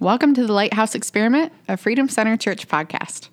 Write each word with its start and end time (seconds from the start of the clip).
Welcome 0.00 0.32
to 0.36 0.46
the 0.46 0.52
Lighthouse 0.54 0.94
Experiment, 0.94 1.52
a 1.68 1.76
Freedom 1.76 2.08
Center 2.08 2.34
Church 2.38 2.66
podcast. 2.66 3.28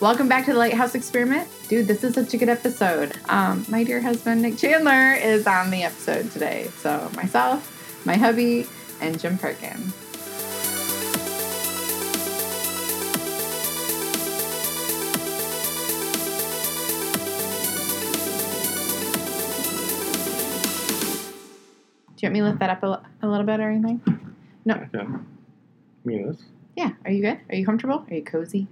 Welcome 0.00 0.28
back 0.28 0.46
to 0.46 0.54
the 0.54 0.58
Lighthouse 0.58 0.94
Experiment. 0.94 1.46
Dude, 1.68 1.86
this 1.86 2.02
is 2.02 2.14
such 2.14 2.32
a 2.32 2.38
good 2.38 2.48
episode. 2.48 3.12
Um, 3.28 3.66
my 3.68 3.84
dear 3.84 4.00
husband, 4.00 4.40
Nick 4.40 4.56
Chandler, 4.56 5.12
is 5.12 5.46
on 5.46 5.70
the 5.70 5.82
episode 5.82 6.30
today. 6.30 6.70
So, 6.78 7.10
myself, 7.14 8.06
my 8.06 8.16
hubby, 8.16 8.66
and 9.02 9.20
Jim 9.20 9.36
Perkin. 9.36 9.92
Do 22.20 22.26
you 22.26 22.28
want 22.28 22.34
me 22.34 22.40
to 22.40 22.46
lift 22.48 22.58
that 22.58 22.68
up 22.68 22.82
a, 22.82 23.26
a 23.26 23.26
little 23.26 23.46
bit 23.46 23.60
or 23.60 23.70
anything? 23.70 24.02
No. 24.66 24.74
Okay. 24.74 25.06
Me 26.04 26.22
this? 26.22 26.42
Yeah. 26.76 26.90
Are 27.06 27.10
you 27.10 27.22
good? 27.22 27.40
Are 27.48 27.54
you 27.54 27.64
comfortable? 27.64 28.04
Are 28.10 28.14
you 28.14 28.22
cozy? 28.22 28.66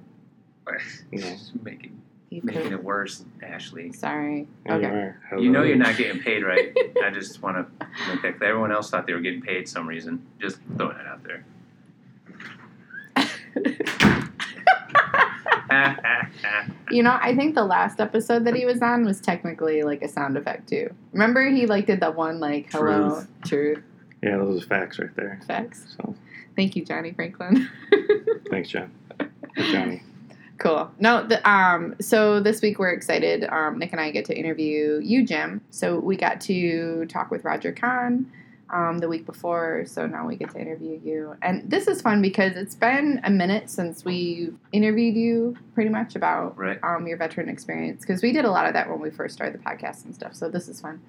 No. 1.11 1.34
Making 1.62 2.02
you 2.29 2.43
making 2.45 2.65
cozy? 2.65 2.74
it 2.74 2.84
worse, 2.84 3.24
Ashley. 3.43 3.91
Sorry. 3.93 4.47
Here 4.66 4.79
you 4.79 4.87
Okay. 4.87 5.43
You 5.43 5.51
know 5.51 5.62
you're 5.62 5.77
not 5.77 5.97
getting 5.97 6.21
paid, 6.21 6.45
right? 6.45 6.77
I 7.02 7.09
just 7.09 7.43
want 7.43 7.57
to 7.57 7.87
make 8.11 8.21
that 8.21 8.37
clear. 8.37 8.51
Everyone 8.51 8.71
else 8.71 8.91
thought 8.91 9.07
they 9.07 9.15
were 9.15 9.21
getting 9.21 9.41
paid 9.41 9.66
some 9.66 9.88
reason. 9.88 10.27
Just 10.38 10.59
throwing 10.77 10.99
it 10.99 11.07
out 11.07 11.24
there. 11.24 11.46
You 16.90 17.02
know, 17.02 17.18
I 17.20 17.37
think 17.37 17.54
the 17.54 17.65
last 17.65 18.01
episode 18.01 18.46
that 18.46 18.54
he 18.54 18.65
was 18.65 18.80
on 18.80 19.04
was 19.04 19.20
technically 19.20 19.82
like 19.82 20.01
a 20.01 20.09
sound 20.09 20.38
effect 20.38 20.70
too. 20.70 20.88
Remember, 21.12 21.46
he 21.51 21.66
like 21.66 21.84
did 21.87 22.01
that 22.01 22.16
one 22.16 22.40
like 22.40 22.73
hello 22.73 23.24
truth 23.45 23.82
Yeah, 24.23 24.38
those 24.38 24.62
are 24.62 24.66
facts 24.66 24.98
right 24.98 25.15
there. 25.15 25.38
Facts. 25.46 25.95
So 25.98 26.15
Thank 26.59 26.74
you, 26.74 26.84
Johnny 26.84 27.12
Franklin. 27.12 27.70
thanks, 28.51 28.68
John. 28.70 28.90
Johnny. 29.70 30.02
Cool. 30.59 30.90
No, 30.98 31.24
the, 31.24 31.48
um, 31.48 31.95
so 32.00 32.40
this 32.40 32.60
week 32.60 32.80
we're 32.80 32.90
excited. 32.90 33.45
Um, 33.45 33.78
Nick 33.78 33.93
and 33.93 34.00
I 34.00 34.10
get 34.10 34.24
to 34.24 34.37
interview 34.37 35.00
you, 35.00 35.24
Jim. 35.24 35.60
So 35.71 36.00
we 36.00 36.16
got 36.16 36.40
to 36.43 37.06
talk 37.06 37.30
with 37.30 37.45
Roger 37.45 37.71
Kahn 37.71 38.28
um, 38.71 38.99
the 38.99 39.09
week 39.09 39.27
before. 39.27 39.85
So 39.87 40.07
now 40.07 40.27
we 40.27 40.37
get 40.37 40.51
to 40.51 40.61
interview 40.61 41.01
you. 41.02 41.37
And 41.43 41.69
this 41.71 41.87
is 41.88 42.02
fun 42.02 42.21
because 42.23 42.57
it's 42.57 42.74
been 42.74 43.21
a 43.24 43.30
minute 43.30 43.71
since 43.71 44.05
we 44.05 44.52
interviewed 44.73 45.16
you 45.16 45.57
pretty 45.74 45.91
much 45.91 46.16
about 46.16 46.57
right. 46.59 46.79
um, 46.83 47.07
your 47.07 47.16
veteran 47.16 47.49
experience 47.49 48.02
because 48.02 48.23
we 48.23 48.33
did 48.33 48.45
a 48.45 48.51
lot 48.51 48.66
of 48.66 48.73
that 48.74 48.89
when 48.89 49.01
we 49.01 49.11
first 49.11 49.35
started 49.35 49.59
the 49.59 49.65
podcast 49.65 50.05
and 50.05 50.15
stuff. 50.15 50.35
So 50.35 50.49
this 50.49 50.69
is 50.69 50.80
fun. 50.80 51.01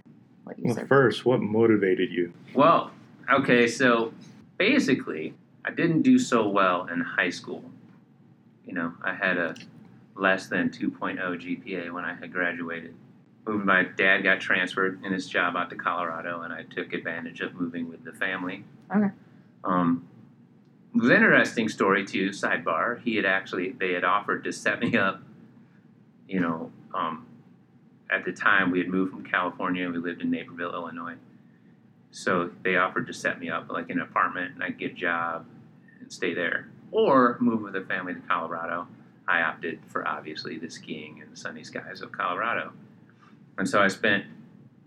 Let 0.45 0.57
you 0.57 0.65
Well, 0.65 0.73
start. 0.75 0.87
first, 0.87 1.25
what 1.25 1.41
motivated 1.41 2.11
you? 2.11 2.33
Well, 2.53 2.91
okay, 3.31 3.67
so 3.67 4.13
basically, 4.57 5.33
I 5.65 5.71
didn't 5.71 6.01
do 6.01 6.17
so 6.17 6.47
well 6.47 6.87
in 6.87 7.01
high 7.01 7.29
school. 7.29 7.63
You 8.65 8.73
know, 8.73 8.93
I 9.03 9.13
had 9.13 9.37
a 9.37 9.55
less 10.15 10.47
than 10.47 10.69
2.0 10.69 11.17
GPA 11.19 11.91
when 11.91 12.05
I 12.05 12.13
had 12.13 12.31
graduated. 12.31 12.93
Moved- 13.47 13.65
My 13.65 13.83
dad 13.83 14.21
got 14.23 14.39
transferred 14.39 15.03
in 15.03 15.11
his 15.11 15.27
job 15.27 15.55
out 15.55 15.69
to 15.69 15.75
Colorado, 15.75 16.41
and 16.41 16.53
I 16.53 16.63
took 16.63 16.93
advantage 16.93 17.41
of 17.41 17.55
moving 17.55 17.89
with 17.89 18.03
the 18.03 18.11
family. 18.13 18.63
Okay. 18.95 19.09
Um, 19.63 20.07
it 20.95 21.01
was 21.01 21.09
an 21.09 21.15
interesting 21.17 21.69
story 21.69 22.05
too. 22.05 22.29
Sidebar: 22.29 23.01
He 23.01 23.15
had 23.15 23.25
actually 23.25 23.71
they 23.71 23.93
had 23.93 24.03
offered 24.03 24.43
to 24.45 24.51
set 24.51 24.79
me 24.83 24.97
up. 24.97 25.21
You 26.27 26.39
know, 26.41 26.71
um, 26.93 27.25
at 28.09 28.23
the 28.25 28.31
time 28.31 28.71
we 28.71 28.79
had 28.79 28.87
moved 28.87 29.11
from 29.11 29.23
California. 29.23 29.89
We 29.89 29.97
lived 29.97 30.21
in 30.21 30.29
Naperville, 30.31 30.73
Illinois. 30.73 31.15
So 32.11 32.49
they 32.63 32.75
offered 32.75 33.05
to 33.07 33.13
set 33.13 33.39
me 33.39 33.49
up 33.49 33.69
like 33.69 33.89
in 33.89 33.99
an 33.99 34.03
apartment, 34.03 34.55
and 34.55 34.63
I'd 34.63 34.77
get 34.79 34.91
a 34.91 34.95
job 34.95 35.45
and 35.99 36.11
stay 36.11 36.33
there, 36.33 36.67
or 36.91 37.37
move 37.39 37.61
with 37.61 37.73
the 37.73 37.81
family 37.81 38.13
to 38.15 38.19
Colorado. 38.21 38.87
I 39.27 39.41
opted 39.41 39.79
for 39.87 40.07
obviously 40.07 40.57
the 40.57 40.69
skiing 40.71 41.21
and 41.21 41.31
the 41.31 41.37
sunny 41.37 41.63
skies 41.63 42.01
of 42.01 42.11
Colorado, 42.11 42.71
and 43.59 43.69
so 43.69 43.81
I 43.81 43.87
spent. 43.87 44.25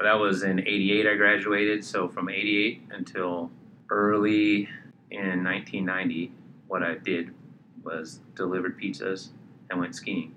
That 0.00 0.14
was 0.14 0.42
in 0.42 0.58
'88. 0.58 1.06
I 1.06 1.14
graduated, 1.14 1.84
so 1.84 2.08
from 2.08 2.28
'88 2.28 2.82
until 2.90 3.50
early 3.90 4.68
in 5.10 5.44
1990, 5.44 6.32
what 6.66 6.82
I 6.82 6.94
did 6.94 7.32
was 7.84 8.20
delivered 8.34 8.80
pizzas 8.80 9.28
and 9.70 9.78
went 9.78 9.94
skiing. 9.94 10.34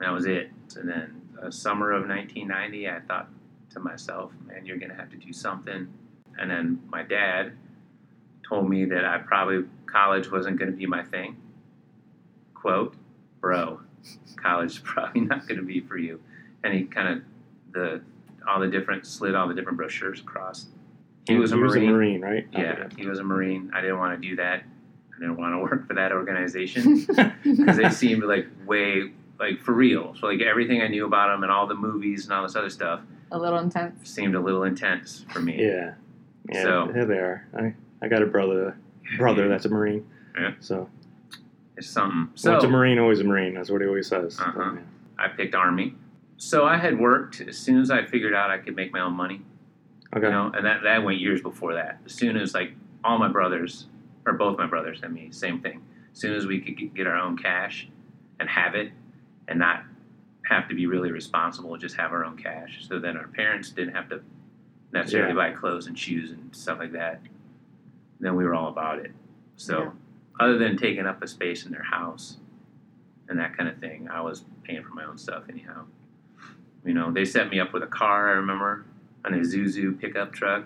That 0.00 0.10
was 0.12 0.26
it. 0.26 0.50
And 0.76 0.88
then 0.88 1.20
uh, 1.42 1.50
summer 1.50 1.92
of 1.92 2.08
1990, 2.08 2.88
I 2.88 3.00
thought 3.00 3.28
to 3.70 3.80
myself, 3.80 4.32
man, 4.46 4.64
you're 4.64 4.78
going 4.78 4.90
to 4.90 4.96
have 4.96 5.10
to 5.10 5.16
do 5.16 5.32
something. 5.32 5.88
And 6.38 6.50
then 6.50 6.80
my 6.88 7.02
dad 7.02 7.52
told 8.48 8.68
me 8.68 8.84
that 8.86 9.04
I 9.04 9.18
probably, 9.18 9.64
college 9.86 10.30
wasn't 10.30 10.58
going 10.58 10.70
to 10.70 10.76
be 10.76 10.86
my 10.86 11.02
thing. 11.04 11.36
Quote, 12.54 12.94
bro, 13.40 13.80
college 14.36 14.72
is 14.72 14.78
probably 14.84 15.22
not 15.22 15.46
going 15.46 15.58
to 15.58 15.66
be 15.66 15.80
for 15.80 15.98
you. 15.98 16.20
And 16.64 16.72
he 16.74 16.84
kind 16.84 17.08
of, 17.08 17.22
the, 17.72 18.00
all 18.48 18.60
the 18.60 18.68
different, 18.68 19.06
slid 19.06 19.34
all 19.34 19.48
the 19.48 19.54
different 19.54 19.76
brochures 19.78 20.20
across. 20.20 20.66
He 21.26 21.36
was 21.36 21.52
a 21.52 21.56
Marine. 21.56 22.20
right? 22.22 22.46
Yeah, 22.52 22.88
he 22.96 23.06
was 23.06 23.18
a 23.18 23.24
Marine. 23.24 23.70
I 23.74 23.80
didn't 23.82 23.98
want 23.98 24.20
to 24.20 24.28
do 24.28 24.36
that. 24.36 24.62
I 25.14 25.20
didn't 25.20 25.36
want 25.36 25.52
to 25.54 25.58
work 25.62 25.86
for 25.86 25.94
that 25.94 26.12
organization 26.12 27.04
because 27.44 27.76
they 27.76 27.90
seemed 27.90 28.22
like 28.24 28.46
way 28.66 29.12
like 29.38 29.60
for 29.60 29.72
real. 29.72 30.14
So 30.18 30.26
like 30.26 30.40
everything 30.40 30.80
I 30.80 30.88
knew 30.88 31.04
about 31.06 31.28
them 31.28 31.42
and 31.42 31.52
all 31.52 31.66
the 31.66 31.74
movies 31.74 32.24
and 32.24 32.32
all 32.32 32.42
this 32.42 32.56
other 32.56 32.70
stuff 32.70 33.00
a 33.30 33.38
little 33.38 33.58
intense. 33.58 34.08
seemed 34.08 34.34
a 34.34 34.40
little 34.40 34.62
intense 34.64 35.26
for 35.30 35.40
me. 35.40 35.62
yeah. 35.62 35.94
Yeah, 36.50 36.62
So- 36.62 36.92
yeah, 36.96 37.04
they 37.04 37.18
are. 37.18 37.46
I, 37.58 37.74
I 38.00 38.08
got 38.08 38.22
a 38.22 38.26
brother 38.26 38.76
brother 39.18 39.48
that's 39.48 39.66
a 39.66 39.68
Marine. 39.68 40.06
Yeah. 40.38 40.52
So, 40.60 40.88
It's 41.76 41.88
something. 41.88 42.30
so 42.36 42.52
once 42.52 42.64
a 42.64 42.68
Marine, 42.68 42.98
always 42.98 43.20
a 43.20 43.24
Marine. 43.24 43.54
That's 43.54 43.70
what 43.70 43.80
he 43.82 43.86
always 43.86 44.06
says. 44.06 44.38
Uh-huh. 44.40 44.76
I 45.18 45.28
picked 45.28 45.54
Army. 45.54 45.94
So 46.38 46.64
I 46.64 46.76
had 46.76 46.98
worked 46.98 47.40
as 47.40 47.58
soon 47.58 47.80
as 47.80 47.90
I 47.90 48.04
figured 48.04 48.32
out 48.32 48.50
I 48.50 48.58
could 48.58 48.76
make 48.76 48.92
my 48.92 49.00
own 49.00 49.14
money. 49.14 49.42
Okay. 50.16 50.26
You 50.26 50.32
know, 50.32 50.52
and 50.54 50.64
that 50.64 50.82
that 50.84 51.02
went 51.02 51.18
years 51.18 51.42
before 51.42 51.74
that. 51.74 51.98
As 52.06 52.12
soon 52.14 52.36
as 52.36 52.54
like 52.54 52.72
all 53.04 53.18
my 53.18 53.28
brothers, 53.28 53.86
or 54.24 54.32
both 54.34 54.56
my 54.56 54.66
brothers 54.66 55.00
and 55.02 55.12
me, 55.12 55.30
same 55.32 55.60
thing. 55.60 55.82
As 56.12 56.20
soon 56.20 56.34
as 56.34 56.46
we 56.46 56.60
could 56.60 56.94
get- 56.94 57.06
our 57.06 57.16
own 57.16 57.36
cash 57.36 57.88
and 58.40 58.48
have 58.48 58.74
it, 58.74 58.92
and 59.48 59.58
not 59.58 59.82
have 60.46 60.68
to 60.68 60.74
be 60.74 60.86
really 60.86 61.10
responsible, 61.10 61.76
just 61.76 61.96
have 61.96 62.12
our 62.12 62.24
own 62.24 62.36
cash. 62.36 62.86
So 62.88 62.98
then 62.98 63.16
our 63.16 63.28
parents 63.28 63.70
didn't 63.70 63.94
have 63.94 64.08
to 64.10 64.22
necessarily 64.92 65.30
Yeah. 65.36 65.50
buy 65.50 65.50
clothes 65.52 65.86
and 65.86 65.98
shoes 65.98 66.30
and 66.30 66.54
stuff 66.54 66.78
like 66.78 66.92
that. 66.92 67.20
Then 68.20 68.36
we 68.36 68.44
were 68.44 68.54
all 68.54 68.68
about 68.68 68.98
it. 69.00 69.12
So 69.56 69.82
Yeah. 69.82 69.90
other 70.40 70.56
than 70.58 70.76
taking 70.76 71.06
up 71.06 71.22
a 71.22 71.26
space 71.26 71.66
in 71.66 71.72
their 71.72 71.82
house 71.82 72.38
and 73.28 73.38
that 73.38 73.56
kind 73.56 73.68
of 73.68 73.78
thing, 73.78 74.08
I 74.08 74.20
was 74.20 74.44
paying 74.62 74.82
for 74.84 74.94
my 74.94 75.04
own 75.04 75.18
stuff 75.18 75.48
anyhow. 75.48 75.84
You 76.84 76.94
know, 76.94 77.10
they 77.10 77.24
set 77.24 77.50
me 77.50 77.60
up 77.60 77.72
with 77.72 77.82
a 77.82 77.86
car. 77.88 78.28
I 78.30 78.32
remember 78.32 78.84
on 79.24 79.32
Isuzu 79.32 80.00
pickup 80.00 80.32
truck. 80.32 80.64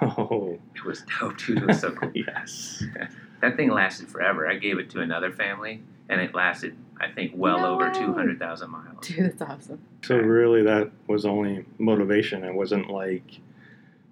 Oh, 0.00 0.58
It 0.74 0.84
was 0.84 1.02
dope, 1.20 1.36
dude. 1.38 1.58
It 1.58 1.66
was 1.66 1.80
so 1.80 1.90
cool. 1.92 2.10
yes. 2.14 2.82
That 3.40 3.56
thing 3.56 3.70
lasted 3.70 4.08
forever. 4.10 4.46
I 4.46 4.56
gave 4.56 4.78
it 4.78 4.90
to 4.90 5.00
another 5.00 5.32
family, 5.32 5.80
and 6.10 6.20
it 6.20 6.34
lasted, 6.34 6.76
I 7.00 7.08
think, 7.10 7.32
well 7.34 7.60
No 7.60 7.72
over 7.72 7.90
200,000 7.90 8.70
miles. 8.70 9.06
Dude, 9.06 9.24
that's 9.38 9.40
awesome. 9.40 9.80
So 10.02 10.16
really, 10.18 10.62
that 10.64 10.90
was 11.06 11.24
only 11.24 11.64
motivation. 11.78 12.44
It 12.44 12.52
wasn't 12.52 12.90
like 12.90 13.40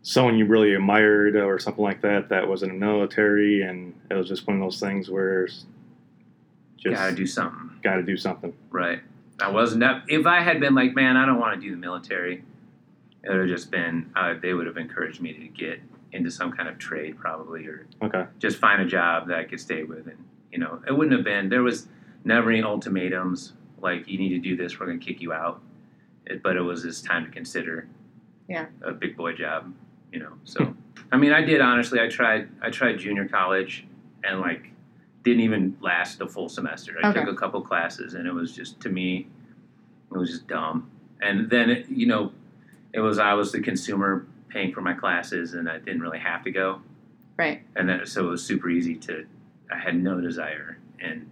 someone 0.00 0.38
you 0.38 0.46
really 0.46 0.72
admired 0.72 1.36
or 1.36 1.58
something 1.58 1.84
like 1.84 2.00
that. 2.00 2.30
That 2.30 2.48
was 2.48 2.62
in 2.62 2.70
the 2.70 2.74
military, 2.76 3.60
and 3.60 3.92
it 4.10 4.14
was 4.14 4.28
just 4.28 4.46
one 4.46 4.56
of 4.56 4.62
those 4.62 4.80
things 4.80 5.10
where 5.10 5.44
it's 5.44 5.66
just 6.78 6.96
Gotta 6.96 7.14
do 7.14 7.26
something, 7.26 7.70
got 7.82 7.96
to 7.96 8.02
do 8.02 8.16
something. 8.16 8.54
right? 8.70 9.00
I 9.40 9.50
wasn't. 9.50 9.84
If 10.08 10.26
I 10.26 10.40
had 10.40 10.60
been 10.60 10.74
like, 10.74 10.94
man, 10.94 11.16
I 11.16 11.24
don't 11.26 11.38
want 11.38 11.54
to 11.54 11.60
do 11.60 11.70
the 11.70 11.76
military, 11.76 12.42
it 13.22 13.28
would 13.30 13.38
have 13.40 13.48
just 13.48 13.70
been. 13.70 14.10
Uh, 14.16 14.34
they 14.40 14.52
would 14.54 14.66
have 14.66 14.76
encouraged 14.76 15.20
me 15.20 15.32
to 15.32 15.46
get 15.48 15.80
into 16.12 16.30
some 16.30 16.50
kind 16.52 16.68
of 16.68 16.78
trade, 16.78 17.16
probably, 17.18 17.66
or 17.66 17.86
Okay. 18.02 18.24
just 18.38 18.58
find 18.58 18.80
a 18.82 18.86
job 18.86 19.28
that 19.28 19.38
I 19.38 19.44
could 19.44 19.60
stay 19.60 19.82
with. 19.84 20.06
And, 20.06 20.16
you 20.50 20.58
know, 20.58 20.80
it 20.88 20.92
wouldn't 20.92 21.14
have 21.14 21.24
been, 21.24 21.48
there 21.50 21.62
was 21.62 21.86
never 22.24 22.50
any 22.50 22.62
ultimatums 22.62 23.52
like, 23.80 24.08
you 24.08 24.18
need 24.18 24.30
to 24.30 24.38
do 24.38 24.56
this, 24.56 24.80
we're 24.80 24.86
going 24.86 24.98
to 24.98 25.04
kick 25.04 25.20
you 25.20 25.32
out. 25.32 25.60
It, 26.26 26.42
but 26.42 26.56
it 26.56 26.62
was 26.62 26.82
this 26.82 27.00
time 27.02 27.24
to 27.26 27.30
consider 27.30 27.88
Yeah. 28.48 28.66
a 28.82 28.92
big 28.92 29.16
boy 29.16 29.34
job, 29.34 29.72
you 30.12 30.18
know. 30.18 30.32
So, 30.44 30.74
I 31.12 31.16
mean, 31.18 31.32
I 31.32 31.42
did 31.42 31.60
honestly, 31.60 32.00
I 32.00 32.08
tried, 32.08 32.48
I 32.62 32.70
tried 32.70 32.98
junior 32.98 33.28
college 33.28 33.86
and 34.24 34.40
like 34.40 34.70
didn't 35.28 35.42
even 35.44 35.76
last 35.80 36.20
a 36.20 36.26
full 36.28 36.48
semester. 36.48 36.96
I 37.02 37.08
Okay. 37.10 37.20
took 37.20 37.28
a 37.28 37.36
couple 37.36 37.60
classes 37.62 38.14
and 38.14 38.26
it 38.26 38.32
was 38.32 38.54
just, 38.54 38.80
to 38.80 38.88
me, 38.88 39.28
it 40.12 40.16
was 40.16 40.30
just 40.30 40.46
dumb. 40.48 40.90
And 41.20 41.48
then, 41.50 41.70
it, 41.70 41.88
you 41.88 42.06
know, 42.06 42.32
it 42.92 43.00
was, 43.00 43.18
I 43.18 43.34
was 43.34 43.52
the 43.52 43.60
consumer 43.60 44.26
paying 44.48 44.72
for 44.72 44.80
my 44.80 44.94
classes 44.94 45.54
and 45.54 45.68
I 45.68 45.78
didn't 45.78 46.00
really 46.00 46.18
have 46.18 46.42
to 46.44 46.50
go 46.50 46.80
Right. 47.36 47.62
and 47.76 47.88
then 47.88 48.04
so 48.06 48.26
it 48.26 48.30
was 48.30 48.44
super 48.44 48.68
easy 48.70 48.96
to 48.96 49.26
I 49.70 49.78
had 49.78 50.02
no 50.02 50.20
desire. 50.20 50.78
And, 50.98 51.28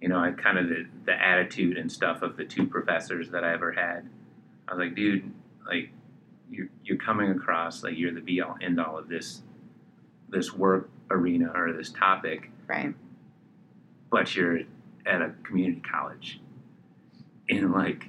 you 0.00 0.08
know, 0.08 0.18
I 0.18 0.32
kind 0.32 0.58
of 0.58 0.68
the, 0.68 0.86
the 1.06 1.12
attitude 1.14 1.78
and 1.78 1.90
stuff 1.90 2.22
of 2.22 2.36
the 2.36 2.44
two 2.44 2.66
professors 2.66 3.30
that 3.30 3.44
I 3.44 3.52
ever 3.52 3.70
had. 3.72 4.08
I 4.68 4.74
was 4.74 4.80
like, 4.80 4.96
dude, 4.96 5.32
like, 5.66 5.90
you're, 6.50 6.68
you're 6.84 6.98
coming 6.98 7.30
across 7.30 7.82
like 7.84 7.96
you're 7.96 8.12
the 8.12 8.20
be 8.20 8.40
all 8.42 8.56
end 8.60 8.78
all 8.80 8.98
of 8.98 9.08
this 9.08 9.42
this 10.28 10.52
work 10.52 10.90
arena 11.10 11.50
or 11.54 11.72
this 11.72 11.90
topic, 11.90 12.50
Right. 12.66 12.94
but 14.10 14.34
you're 14.34 14.60
at 15.06 15.20
a 15.20 15.32
community 15.42 15.80
college 15.80 16.40
in 17.48 17.72
like 17.72 18.08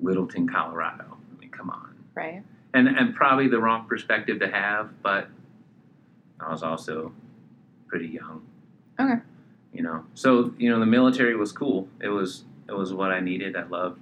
Littleton, 0.00 0.48
Colorado. 0.48 1.16
I 1.36 1.40
mean, 1.40 1.50
come 1.50 1.70
on. 1.70 1.94
Right. 2.14 2.42
And 2.74 2.88
and 2.88 3.14
probably 3.14 3.48
the 3.48 3.58
wrong 3.60 3.86
perspective 3.86 4.40
to 4.40 4.48
have, 4.50 5.02
but 5.02 5.28
I 6.40 6.50
was 6.50 6.62
also 6.62 7.12
pretty 7.86 8.08
young. 8.08 8.42
Okay. 8.98 9.20
You 9.72 9.82
know. 9.82 10.04
So, 10.14 10.54
you 10.58 10.70
know, 10.70 10.80
the 10.80 10.86
military 10.86 11.36
was 11.36 11.52
cool. 11.52 11.88
It 12.00 12.08
was 12.08 12.44
it 12.68 12.72
was 12.72 12.92
what 12.92 13.10
I 13.10 13.20
needed. 13.20 13.56
I 13.56 13.64
loved 13.64 14.00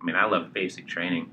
I 0.00 0.04
mean, 0.04 0.16
I 0.16 0.24
loved 0.26 0.52
basic 0.54 0.86
training. 0.86 1.30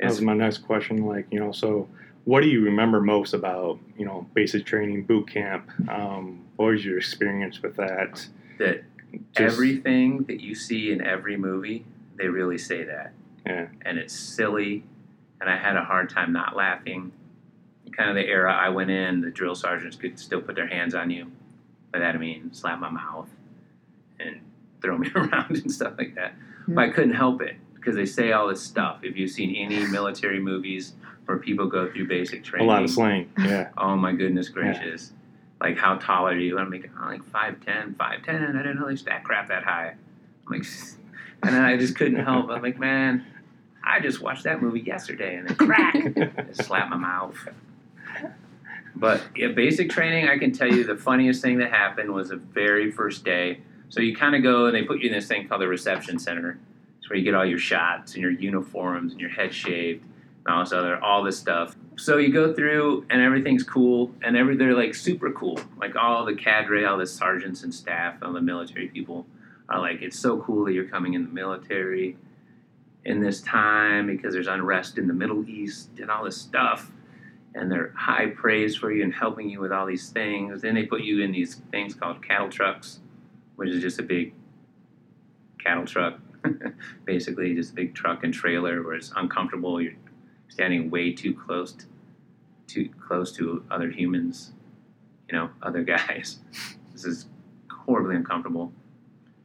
That 0.00 0.10
was 0.10 0.20
my 0.20 0.34
next 0.34 0.58
question. 0.58 1.06
Like, 1.06 1.26
you 1.30 1.40
know, 1.40 1.52
so 1.52 1.88
what 2.24 2.42
do 2.42 2.48
you 2.48 2.62
remember 2.64 3.00
most 3.00 3.34
about, 3.34 3.78
you 3.96 4.04
know, 4.04 4.26
basic 4.34 4.64
training, 4.66 5.04
boot 5.04 5.28
camp? 5.28 5.70
Um, 5.88 6.44
what 6.58 6.72
was 6.72 6.84
your 6.84 6.98
experience 6.98 7.62
with 7.62 7.76
that? 7.76 8.26
that 8.58 8.82
Just- 9.12 9.40
everything 9.54 10.24
that 10.24 10.40
you 10.40 10.54
see 10.56 10.90
in 10.90 11.00
every 11.00 11.36
movie, 11.36 11.86
they 12.16 12.26
really 12.26 12.58
say 12.58 12.82
that. 12.84 13.12
Yeah. 13.46 13.68
And 13.82 13.96
it's 13.96 14.12
silly, 14.12 14.82
and 15.40 15.48
I 15.48 15.56
had 15.56 15.76
a 15.76 15.84
hard 15.84 16.10
time 16.10 16.32
not 16.32 16.56
laughing. 16.56 17.12
Kind 17.92 18.10
of 18.10 18.16
the 18.16 18.26
era 18.26 18.52
I 18.52 18.68
went 18.70 18.90
in, 18.90 19.20
the 19.20 19.30
drill 19.30 19.54
sergeants 19.54 19.96
could 19.96 20.18
still 20.18 20.40
put 20.42 20.56
their 20.56 20.66
hands 20.66 20.94
on 20.94 21.10
you. 21.10 21.30
By 21.92 22.00
that 22.00 22.14
I 22.16 22.18
mean 22.18 22.52
slap 22.52 22.80
my 22.80 22.90
mouth 22.90 23.30
and 24.20 24.40
throw 24.82 24.98
me 24.98 25.08
around 25.14 25.56
and 25.56 25.72
stuff 25.72 25.94
like 25.96 26.16
that. 26.16 26.32
Hmm. 26.66 26.74
But 26.74 26.84
I 26.84 26.88
couldn't 26.90 27.14
help 27.14 27.40
it 27.40 27.56
because 27.76 27.94
they 27.94 28.04
say 28.04 28.32
all 28.32 28.48
this 28.48 28.60
stuff. 28.60 28.98
If 29.04 29.16
you've 29.16 29.30
seen 29.30 29.54
any 29.54 29.86
military 29.86 30.40
movies 30.40 30.94
where 31.26 31.38
people 31.38 31.66
go 31.66 31.90
through 31.90 32.08
basic 32.08 32.42
training, 32.44 32.68
A 32.68 32.72
lot 32.72 32.82
of 32.82 32.90
slang. 32.90 33.30
Yeah. 33.38 33.70
Oh 33.78 33.96
my 33.96 34.12
goodness 34.12 34.48
gracious. 34.48 35.12
Like, 35.60 35.76
how 35.76 35.96
tall 35.96 36.28
are 36.28 36.36
you? 36.36 36.56
And 36.56 36.66
I'm 36.66 36.70
like, 36.70 36.90
I'm 36.98 37.08
like 37.08 37.24
5'10, 37.32 37.96
5'10. 37.96 38.58
I 38.58 38.62
didn't 38.62 38.86
they 38.86 38.96
stack 38.96 39.24
crap 39.24 39.48
that 39.48 39.64
high. 39.64 39.94
I'm 40.46 40.52
like, 40.52 40.66
and 41.42 41.54
then 41.54 41.64
I 41.64 41.76
just 41.76 41.96
couldn't 41.96 42.24
help. 42.24 42.48
I'm 42.50 42.62
like, 42.62 42.78
man, 42.78 43.26
I 43.84 44.00
just 44.00 44.20
watched 44.20 44.44
that 44.44 44.62
movie 44.62 44.80
yesterday 44.80 45.36
and 45.36 45.48
then 45.48 45.56
crack, 45.56 45.94
just 46.46 46.64
slap 46.64 46.88
my 46.90 46.96
mouth. 46.96 47.36
But 48.94 49.22
yeah, 49.36 49.48
basic 49.48 49.90
training, 49.90 50.28
I 50.28 50.38
can 50.38 50.52
tell 50.52 50.68
you 50.68 50.84
the 50.84 50.96
funniest 50.96 51.40
thing 51.40 51.58
that 51.58 51.70
happened 51.70 52.12
was 52.12 52.30
the 52.30 52.36
very 52.36 52.90
first 52.90 53.24
day. 53.24 53.60
So 53.90 54.00
you 54.00 54.14
kind 54.14 54.34
of 54.34 54.42
go 54.42 54.66
and 54.66 54.74
they 54.74 54.82
put 54.82 55.00
you 55.00 55.08
in 55.08 55.14
this 55.14 55.28
thing 55.28 55.48
called 55.48 55.60
the 55.60 55.68
reception 55.68 56.18
center. 56.18 56.58
It's 56.98 57.08
where 57.08 57.16
you 57.16 57.24
get 57.24 57.34
all 57.34 57.46
your 57.46 57.58
shots 57.58 58.14
and 58.14 58.22
your 58.22 58.32
uniforms 58.32 59.12
and 59.12 59.20
your 59.20 59.30
head 59.30 59.54
shaved 59.54 60.04
and 60.44 60.54
all 60.54 60.64
this 60.64 60.72
other, 60.72 61.02
all 61.02 61.22
this 61.22 61.38
stuff. 61.38 61.76
So 61.98 62.18
you 62.18 62.32
go 62.32 62.54
through 62.54 63.06
and 63.10 63.20
everything's 63.20 63.64
cool 63.64 64.12
and 64.22 64.36
every 64.36 64.56
they're 64.56 64.72
like 64.72 64.94
super 64.94 65.32
cool. 65.32 65.58
Like 65.78 65.96
all 65.96 66.24
the 66.24 66.34
cadre, 66.34 66.84
all 66.84 66.96
the 66.96 67.06
sergeants 67.06 67.64
and 67.64 67.74
staff, 67.74 68.22
all 68.22 68.32
the 68.32 68.40
military 68.40 68.86
people 68.86 69.26
are 69.68 69.80
like, 69.80 70.00
it's 70.00 70.16
so 70.16 70.38
cool 70.38 70.64
that 70.66 70.74
you're 70.74 70.86
coming 70.86 71.14
in 71.14 71.24
the 71.24 71.32
military 71.32 72.16
in 73.04 73.20
this 73.20 73.40
time 73.42 74.06
because 74.06 74.32
there's 74.32 74.46
unrest 74.46 74.96
in 74.96 75.08
the 75.08 75.12
Middle 75.12 75.48
East 75.48 75.90
and 75.98 76.08
all 76.08 76.24
this 76.24 76.36
stuff. 76.36 76.92
And 77.56 77.68
they're 77.68 77.92
high 77.96 78.26
praise 78.26 78.76
for 78.76 78.92
you 78.92 79.02
and 79.02 79.12
helping 79.12 79.50
you 79.50 79.58
with 79.58 79.72
all 79.72 79.84
these 79.84 80.08
things. 80.10 80.62
Then 80.62 80.76
they 80.76 80.84
put 80.84 81.00
you 81.00 81.20
in 81.22 81.32
these 81.32 81.56
things 81.72 81.94
called 81.94 82.24
cattle 82.24 82.48
trucks, 82.48 83.00
which 83.56 83.70
is 83.70 83.82
just 83.82 83.98
a 83.98 84.04
big 84.04 84.34
cattle 85.58 85.84
truck, 85.84 86.20
basically 87.04 87.56
just 87.56 87.72
a 87.72 87.74
big 87.74 87.92
truck 87.92 88.22
and 88.22 88.32
trailer 88.32 88.84
where 88.84 88.94
it's 88.94 89.12
uncomfortable. 89.16 89.80
You're 89.82 89.94
standing 90.48 90.90
way 90.90 91.12
too 91.12 91.34
close 91.34 91.72
to, 91.72 91.84
too 92.66 92.90
close 93.00 93.32
to 93.32 93.64
other 93.70 93.90
humans, 93.90 94.52
you 95.28 95.36
know, 95.36 95.50
other 95.62 95.82
guys. 95.82 96.38
This 96.92 97.04
is 97.04 97.26
horribly 97.70 98.16
uncomfortable. 98.16 98.72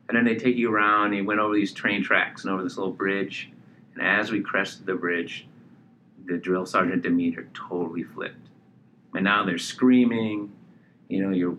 And 0.10 0.18
then 0.18 0.26
they 0.26 0.36
take 0.36 0.58
you 0.58 0.74
around. 0.74 1.08
And 1.08 1.16
you 1.18 1.26
went 1.26 1.40
over 1.40 1.56
these 1.56 1.72
train 1.72 2.04
tracks 2.04 2.44
and 2.44 2.54
over 2.54 2.64
this 2.64 2.78
little 2.78 2.94
bridge. 2.94 3.50
And 3.96 4.06
as 4.06 4.32
we 4.32 4.42
crested 4.42 4.86
the 4.86 4.96
bridge, 4.96 5.48
the 6.26 6.38
drill 6.38 6.66
sergeant 6.66 7.04
demeanor 7.04 7.48
totally 7.54 8.04
flipped. 8.04 8.50
And 9.14 9.24
now 9.24 9.46
they're 9.46 9.58
screaming, 9.58 10.52
you 11.08 11.24
know, 11.24 11.34
you're 11.34 11.58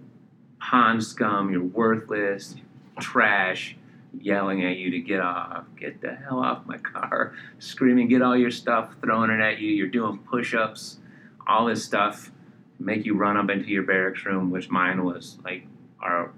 pond 0.58 1.04
scum, 1.04 1.52
you're 1.52 1.62
worthless, 1.62 2.56
trash, 2.98 3.76
yelling 4.20 4.64
at 4.64 4.76
you 4.76 4.90
to 4.90 4.98
get 5.00 5.20
off, 5.20 5.64
get 5.78 6.00
the 6.00 6.14
hell 6.14 6.38
off 6.38 6.66
my 6.66 6.78
car, 6.78 7.34
screaming, 7.58 8.08
get 8.08 8.22
all 8.22 8.36
your 8.36 8.50
stuff, 8.50 8.94
throwing 9.00 9.30
it 9.30 9.40
at 9.40 9.58
you. 9.58 9.70
You're 9.70 9.88
doing 9.88 10.18
push 10.18 10.54
ups, 10.54 10.98
all 11.46 11.66
this 11.66 11.84
stuff, 11.84 12.30
make 12.78 13.04
you 13.04 13.16
run 13.16 13.36
up 13.36 13.50
into 13.50 13.68
your 13.68 13.82
barracks 13.82 14.24
room, 14.24 14.50
which 14.50 14.70
mine 14.70 15.04
was 15.04 15.38
like 15.44 15.66
our 16.00 16.32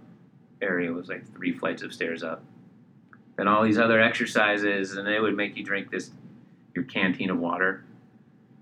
area 0.62 0.93
was 0.93 1.08
like 1.08 1.31
three 1.34 1.52
flights 1.56 1.82
of 1.82 1.93
stairs 1.93 2.23
up. 2.23 2.43
Then 3.37 3.49
all 3.49 3.64
these 3.64 3.78
other 3.78 4.00
exercises, 4.00 4.96
and 4.96 5.06
they 5.06 5.20
would 5.20 5.37
make 5.37 5.56
you 5.56 5.64
drink 5.64 5.90
this 5.90 6.11
your 6.75 6.84
canteen 6.84 7.31
of 7.31 7.38
water. 7.38 7.84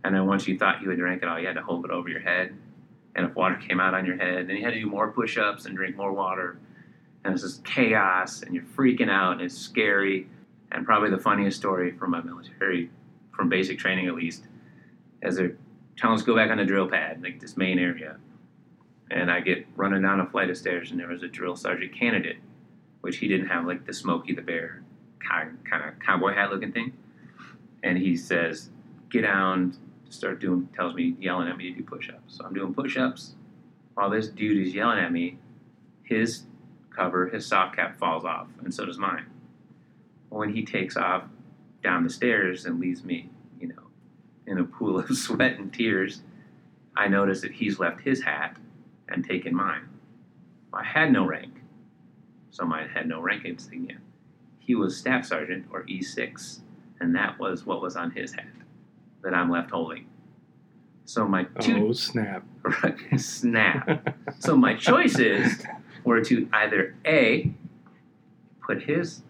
And 0.04 0.14
then 0.14 0.26
once 0.26 0.46
you 0.46 0.58
thought 0.58 0.82
you 0.82 0.90
had 0.90 0.98
drank 0.98 1.22
it 1.22 1.28
all, 1.28 1.38
you 1.38 1.46
had 1.46 1.56
to 1.56 1.62
hold 1.62 1.84
it 1.84 1.90
over 1.90 2.08
your 2.08 2.20
head. 2.20 2.54
And 3.16 3.26
if 3.26 3.34
water 3.34 3.56
came 3.56 3.80
out 3.80 3.94
on 3.94 4.04
your 4.04 4.16
head, 4.16 4.48
then 4.48 4.56
you 4.56 4.64
had 4.64 4.74
to 4.74 4.80
do 4.80 4.86
more 4.86 5.10
push 5.10 5.38
ups 5.38 5.66
and 5.66 5.76
drink 5.76 5.96
more 5.96 6.12
water. 6.12 6.58
And 7.24 7.32
it's 7.32 7.42
just 7.42 7.64
chaos, 7.64 8.42
and 8.42 8.54
you're 8.54 8.64
freaking 8.64 9.10
out, 9.10 9.32
and 9.32 9.40
it's 9.40 9.56
scary. 9.56 10.28
And 10.72 10.84
probably 10.84 11.10
the 11.10 11.18
funniest 11.18 11.58
story 11.58 11.92
from 11.92 12.10
my 12.10 12.20
military, 12.22 12.90
from 13.32 13.48
basic 13.48 13.78
training 13.78 14.08
at 14.08 14.14
least, 14.14 14.44
as 15.22 15.36
they're 15.36 15.56
telling 15.96 16.16
us 16.16 16.22
go 16.22 16.34
back 16.34 16.50
on 16.50 16.58
the 16.58 16.64
drill 16.64 16.88
pad, 16.88 17.22
like 17.22 17.40
this 17.40 17.56
main 17.56 17.78
area. 17.78 18.16
And 19.10 19.30
I 19.30 19.40
get 19.40 19.66
running 19.76 20.02
down 20.02 20.20
a 20.20 20.26
flight 20.26 20.50
of 20.50 20.56
stairs, 20.56 20.90
and 20.90 20.98
there 20.98 21.08
was 21.08 21.22
a 21.22 21.28
drill 21.28 21.56
sergeant 21.56 21.94
candidate, 21.94 22.38
which 23.00 23.18
he 23.18 23.28
didn't 23.28 23.46
have 23.46 23.66
like 23.66 23.86
the 23.86 23.92
Smokey 23.92 24.34
the 24.34 24.42
Bear 24.42 24.82
kind 25.28 25.56
of 25.72 25.98
cowboy 26.00 26.34
hat 26.34 26.50
looking 26.50 26.72
thing. 26.72 26.92
And 27.82 27.98
he 27.98 28.16
says, 28.16 28.70
Get 29.10 29.22
down, 29.22 29.76
start 30.08 30.40
doing, 30.40 30.68
tells 30.74 30.94
me, 30.94 31.14
yelling 31.20 31.48
at 31.48 31.56
me 31.56 31.70
to 31.70 31.78
do 31.78 31.84
push 31.84 32.08
ups. 32.08 32.36
So 32.36 32.44
I'm 32.44 32.54
doing 32.54 32.74
push 32.74 32.96
ups. 32.96 33.34
While 33.94 34.10
this 34.10 34.28
dude 34.28 34.66
is 34.66 34.74
yelling 34.74 34.98
at 34.98 35.12
me, 35.12 35.38
his 36.02 36.42
cover, 36.94 37.28
his 37.28 37.46
soft 37.46 37.76
cap 37.76 37.98
falls 37.98 38.24
off, 38.24 38.48
and 38.62 38.72
so 38.72 38.84
does 38.86 38.98
mine. 38.98 39.26
When 40.28 40.50
he 40.54 40.64
takes 40.64 40.96
off 40.96 41.24
down 41.82 42.02
the 42.04 42.10
stairs 42.10 42.64
and 42.64 42.80
leaves 42.80 43.04
me, 43.04 43.30
you 43.60 43.68
know, 43.68 43.82
in 44.46 44.58
a 44.58 44.64
pool 44.64 44.98
of 44.98 45.08
sweat 45.16 45.58
and 45.58 45.72
tears, 45.72 46.22
I 46.96 47.08
notice 47.08 47.40
that 47.42 47.52
he's 47.52 47.78
left 47.78 48.00
his 48.00 48.22
hat 48.22 48.56
and 49.08 49.24
taken 49.24 49.54
mine. 49.54 49.88
I 50.72 50.82
had 50.84 51.12
no 51.12 51.26
rank, 51.26 51.60
so 52.50 52.64
mine 52.64 52.88
had 52.88 53.06
no 53.08 53.20
rank 53.20 53.44
insignia. 53.44 53.98
He 54.58 54.74
was 54.74 54.96
staff 54.96 55.24
sergeant 55.26 55.66
or 55.70 55.84
E6, 55.84 56.60
and 57.00 57.14
that 57.14 57.38
was 57.38 57.66
what 57.66 57.80
was 57.82 57.96
on 57.96 58.10
his 58.12 58.32
hat 58.32 58.46
that 59.22 59.34
I'm 59.34 59.50
left 59.50 59.70
holding. 59.70 60.06
So 61.04 61.28
my 61.28 61.44
two 61.60 61.88
Oh, 61.88 61.92
snap. 61.92 62.44
snap. 63.18 64.16
So 64.38 64.56
my 64.56 64.74
choices 64.74 65.62
were 66.04 66.20
to 66.20 66.48
either 66.52 66.94
A, 67.06 67.50
put 68.60 68.82
his 68.82 69.22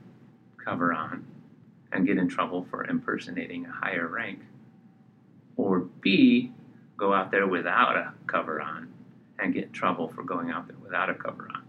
cover 0.63 0.93
on 0.93 1.25
and 1.93 2.07
get 2.07 2.19
in 2.19 2.29
trouble 2.29 2.67
for 2.69 2.85
impersonating 2.85 3.67
a 3.67 3.73
higher 3.73 4.09
rank, 4.09 4.41
or 5.57 5.81
B, 6.01 6.53
go 6.97 7.13
out 7.13 7.31
there 7.31 7.47
without 7.47 7.97
a 7.97 8.13
cover 8.27 8.61
on 8.61 8.93
and 9.39 9.55
get 9.55 9.65
in 9.65 9.73
trouble 9.73 10.09
for 10.09 10.23
going 10.23 10.51
out 10.51 10.67
there 10.67 10.77
without 10.83 11.09
a 11.09 11.15
cover 11.15 11.49
on. 11.55 11.63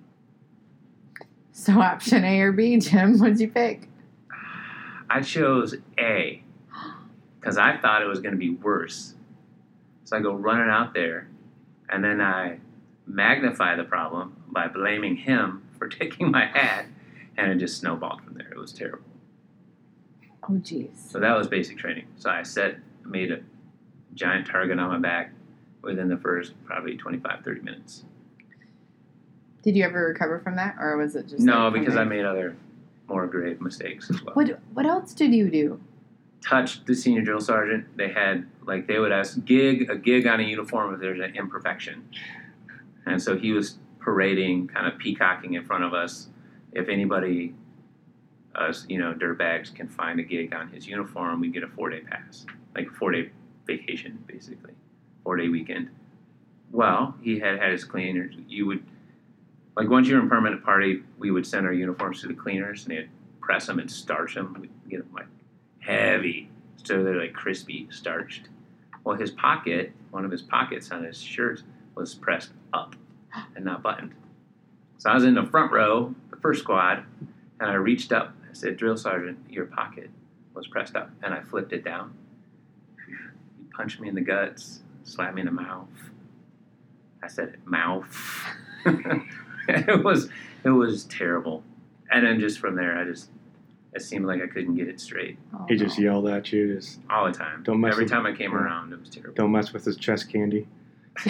So 1.51 1.74
option 1.79 2.24
A 2.24 2.39
or 2.41 2.51
B, 2.51 2.77
Jim, 2.79 3.17
what'd 3.19 3.39
you 3.39 3.47
pick? 3.47 3.88
I 5.09 5.21
chose 5.21 5.75
A 6.00 6.41
because 7.39 7.57
I 7.57 7.77
thought 7.77 8.01
it 8.01 8.07
was 8.07 8.19
going 8.19 8.33
to 8.33 8.39
be 8.39 8.50
worse. 8.50 9.13
So 10.03 10.17
I 10.17 10.19
go 10.19 10.33
running 10.33 10.69
out 10.69 10.93
there, 10.93 11.27
and 11.89 12.03
then 12.03 12.21
I 12.21 12.59
magnify 13.07 13.75
the 13.75 13.83
problem 13.83 14.35
by 14.50 14.67
blaming 14.67 15.15
him 15.15 15.63
for 15.77 15.88
taking 15.89 16.31
my 16.31 16.45
hat, 16.45 16.85
and 17.38 17.51
it 17.51 17.55
just 17.55 17.77
snowballed 17.79 18.21
from 18.21 18.35
there. 18.35 18.50
It 18.51 18.57
was 18.57 18.74
terrible. 18.74 19.05
Oh, 20.43 20.53
jeez. 20.53 21.12
So 21.12 21.19
that 21.19 21.35
was 21.35 21.47
basic 21.47 21.77
training. 21.77 22.05
So 22.17 22.29
I 22.29 22.43
set, 22.43 22.77
made 23.03 23.31
a 23.31 23.39
giant 24.13 24.47
target 24.47 24.79
on 24.79 24.89
my 24.89 25.00
back 25.00 25.31
within 25.81 26.07
the 26.07 26.17
first 26.17 26.53
probably 26.65 26.95
25, 26.97 27.43
30 27.43 27.62
minutes. 27.62 28.03
Did 29.63 29.75
you 29.75 29.83
ever 29.83 30.05
recover 30.05 30.39
from 30.39 30.55
that, 30.57 30.75
or 30.79 30.95
was 30.97 31.15
it 31.15 31.27
just 31.27 31.41
No, 31.43 31.69
like, 31.69 31.81
because. 31.81 31.95
I 31.95 32.03
made 32.03 32.25
other 32.25 32.55
more 33.07 33.25
grave 33.27 33.59
mistakes 33.62 34.09
as 34.09 34.21
well. 34.24 34.35
What 34.35 34.59
What 34.74 34.85
else 34.85 35.13
did 35.13 35.33
you 35.33 35.50
do? 35.50 35.79
touched 36.41 36.85
the 36.85 36.93
senior 36.93 37.21
drill 37.21 37.41
sergeant. 37.41 37.85
They 37.97 38.09
had 38.09 38.45
like 38.65 38.85
they 38.88 39.00
would 39.00 39.12
ask 39.12 39.43
gig 39.45 39.89
a 39.89 39.95
gig 39.95 40.27
on 40.27 40.39
a 40.39 40.43
uniform 40.43 40.93
if 40.93 41.00
there's 41.00 41.19
an 41.19 41.35
imperfection, 41.35 42.07
and 43.05 43.21
so 43.21 43.38
he 43.38 43.51
was 43.51 43.77
parading, 44.00 44.67
kind 44.67 44.88
of 44.88 44.97
peacocking 45.00 45.53
in 45.53 45.65
front 45.65 45.83
of 45.83 45.93
us. 45.93 46.27
If 46.71 46.89
anybody, 46.89 47.55
us, 48.53 48.85
you 48.88 48.97
know, 48.97 49.13
dirtbags 49.13 49.74
can 49.74 49.88
find 49.88 50.19
a 50.19 50.24
gig 50.24 50.53
on 50.53 50.69
his 50.69 50.88
uniform, 50.88 51.39
we 51.41 51.50
get 51.50 51.63
a 51.63 51.67
four 51.67 51.89
day 51.89 52.01
pass, 52.01 52.45
like 52.75 52.88
a 52.88 52.91
four 52.91 53.12
day 53.12 53.29
vacation, 53.65 54.24
basically, 54.27 54.74
four 55.24 55.38
day 55.38 55.47
weekend. 55.47 55.89
Well, 56.71 57.15
he 57.21 57.39
had 57.39 57.59
had 57.59 57.71
his 57.71 57.83
cleaners. 57.83 58.35
You 58.47 58.65
would, 58.67 58.83
like, 59.77 59.89
once 59.89 60.07
you're 60.07 60.19
in 60.19 60.29
permanent 60.29 60.63
party, 60.63 61.03
we 61.17 61.31
would 61.31 61.45
send 61.45 61.65
our 61.65 61.74
uniforms 61.74 62.21
to 62.21 62.27
the 62.27 62.33
cleaners 62.33 62.85
and 62.85 62.97
they'd 62.97 63.09
press 63.39 63.67
them 63.67 63.79
and 63.79 63.89
starch 63.89 64.35
them. 64.35 64.57
We'd 64.59 64.71
get 64.89 65.00
them 65.00 65.13
like 65.13 65.27
heavy, 65.79 66.50
so 66.83 67.03
they're 67.03 67.19
like 67.19 67.33
crispy, 67.33 67.88
starched. 67.91 68.50
Well, 69.03 69.15
his 69.15 69.31
pocket, 69.31 69.93
one 70.12 70.25
of 70.25 70.31
his 70.31 70.41
pockets 70.41 70.91
on 70.91 71.03
his 71.03 71.21
shirt, 71.21 71.62
was 71.95 72.13
pressed 72.13 72.51
up 72.73 72.95
and 73.55 73.65
not 73.65 73.81
buttoned. 73.81 74.13
So 74.97 75.09
I 75.09 75.13
was 75.15 75.23
in 75.23 75.35
the 75.35 75.43
front 75.45 75.71
row, 75.71 76.13
the 76.29 76.37
first 76.37 76.61
squad, 76.61 77.03
and 77.59 77.69
I 77.69 77.73
reached 77.75 78.11
up. 78.11 78.33
I 78.49 78.53
said, 78.53 78.77
"Drill 78.77 78.97
sergeant, 78.97 79.39
your 79.49 79.65
pocket 79.65 80.09
was 80.53 80.67
pressed 80.67 80.95
up," 80.95 81.09
and 81.23 81.33
I 81.33 81.41
flipped 81.41 81.73
it 81.73 81.83
down. 81.83 82.13
He 83.07 83.63
punched 83.75 83.99
me 83.99 84.07
in 84.09 84.15
the 84.15 84.21
guts, 84.21 84.81
slapped 85.03 85.35
me 85.35 85.41
in 85.41 85.45
the 85.47 85.51
mouth. 85.51 85.87
I 87.23 87.27
said, 87.27 87.57
"Mouth." 87.65 88.43
it 88.85 90.03
was 90.03 90.29
it 90.63 90.69
was 90.69 91.05
terrible. 91.05 91.63
And 92.11 92.25
then 92.25 92.39
just 92.39 92.59
from 92.59 92.75
there, 92.75 92.97
I 92.97 93.03
just 93.03 93.29
it 93.93 94.01
seemed 94.01 94.25
like 94.25 94.41
I 94.41 94.47
couldn't 94.47 94.75
get 94.75 94.87
it 94.89 94.99
straight 94.99 95.37
Oh, 95.53 95.65
He 95.69 95.75
just 95.77 95.97
no. 95.97 96.03
yelled 96.05 96.27
at 96.27 96.51
you, 96.51 96.75
just 96.75 96.99
all 97.09 97.25
the 97.25 97.31
time. 97.31 97.63
Don't 97.63 97.79
mess 97.79 97.93
Every 97.93 98.03
with- 98.05 98.11
time 98.11 98.25
I 98.25 98.33
came 98.33 98.51
yeah. 98.51 98.57
around, 98.57 98.91
it 98.93 98.99
was 98.99 99.09
terrible. 99.09 99.33
don't 99.35 99.51
mess 99.51 99.71
with 99.73 99.85
his 99.85 99.95
chest 99.97 100.29
candy. 100.29 100.67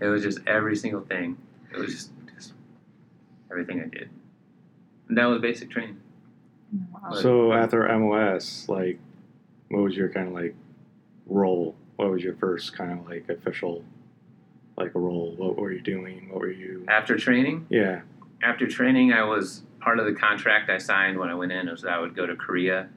it 0.00 0.06
was 0.06 0.22
just 0.22 0.40
every 0.46 0.76
single 0.76 1.00
thing. 1.02 1.36
It 1.72 1.78
was 1.78 1.92
just, 1.92 2.10
just 2.36 2.52
everything 3.50 3.80
I 3.80 3.86
did. 3.88 4.10
And 5.08 5.18
that 5.18 5.26
was 5.26 5.40
basic 5.40 5.70
training. 5.70 6.00
Wow. 6.92 7.12
So 7.12 7.52
after 7.52 7.86
MOS, 7.98 8.68
like, 8.68 8.98
what 9.68 9.82
was 9.82 9.96
your 9.96 10.08
kind 10.08 10.28
of 10.28 10.34
like 10.34 10.54
role? 11.26 11.74
What 11.96 12.10
was 12.10 12.22
your 12.22 12.34
first 12.36 12.76
kind 12.76 12.98
of 12.98 13.06
like 13.06 13.28
official, 13.28 13.84
like 14.76 14.94
role? 14.94 15.34
What 15.36 15.56
were 15.56 15.72
you 15.72 15.80
doing? 15.80 16.28
What 16.30 16.40
were 16.40 16.50
you? 16.50 16.84
After 16.88 17.16
training, 17.16 17.66
Yeah. 17.70 18.02
after 18.42 18.66
training, 18.66 19.12
I 19.12 19.24
was 19.24 19.62
part 19.80 19.98
of 19.98 20.06
the 20.06 20.12
contract 20.14 20.70
I 20.70 20.78
signed 20.78 21.18
when 21.18 21.28
I 21.28 21.34
went 21.34 21.52
in 21.52 21.68
was 21.68 21.82
that 21.82 21.92
I 21.92 21.98
would 21.98 22.14
go 22.14 22.24
to 22.26 22.36
Korea, 22.36 22.88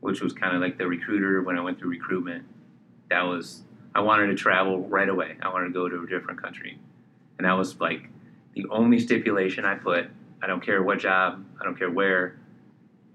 which 0.00 0.20
was 0.20 0.32
kind 0.32 0.54
of 0.56 0.62
like 0.62 0.78
the 0.78 0.86
recruiter 0.86 1.42
when 1.42 1.56
I 1.56 1.60
went 1.60 1.78
through 1.78 1.90
recruitment. 1.90 2.44
That 3.10 3.22
was 3.22 3.62
I 3.94 4.00
wanted 4.00 4.26
to 4.26 4.34
travel 4.34 4.80
right 4.80 5.08
away. 5.08 5.36
I 5.40 5.48
wanted 5.52 5.66
to 5.66 5.72
go 5.72 5.88
to 5.88 6.02
a 6.02 6.06
different 6.06 6.42
country, 6.42 6.78
and 7.38 7.46
that 7.46 7.52
was 7.52 7.80
like 7.80 8.08
the 8.54 8.66
only 8.70 8.98
stipulation 8.98 9.64
I 9.64 9.76
put. 9.76 10.08
I 10.42 10.46
don't 10.46 10.64
care 10.64 10.82
what 10.82 10.98
job, 10.98 11.44
I 11.60 11.64
don't 11.64 11.78
care 11.78 11.90
where, 11.90 12.36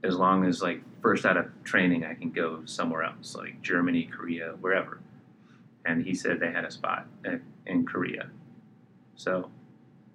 as 0.04 0.16
long 0.16 0.46
as 0.46 0.62
like 0.62 0.82
first 1.02 1.26
out 1.26 1.38
of 1.38 1.48
training 1.64 2.06
I 2.06 2.14
can 2.14 2.32
go 2.32 2.64
somewhere 2.66 3.04
else, 3.04 3.36
like 3.36 3.62
Germany, 3.62 4.06
Korea, 4.06 4.56
wherever. 4.62 5.00
And 5.86 6.04
he 6.04 6.14
said 6.14 6.40
they 6.40 6.52
had 6.52 6.66
a 6.66 6.72
spot 6.72 7.08
in- 7.26 7.86
Korea, 7.86 8.30
so 9.16 9.52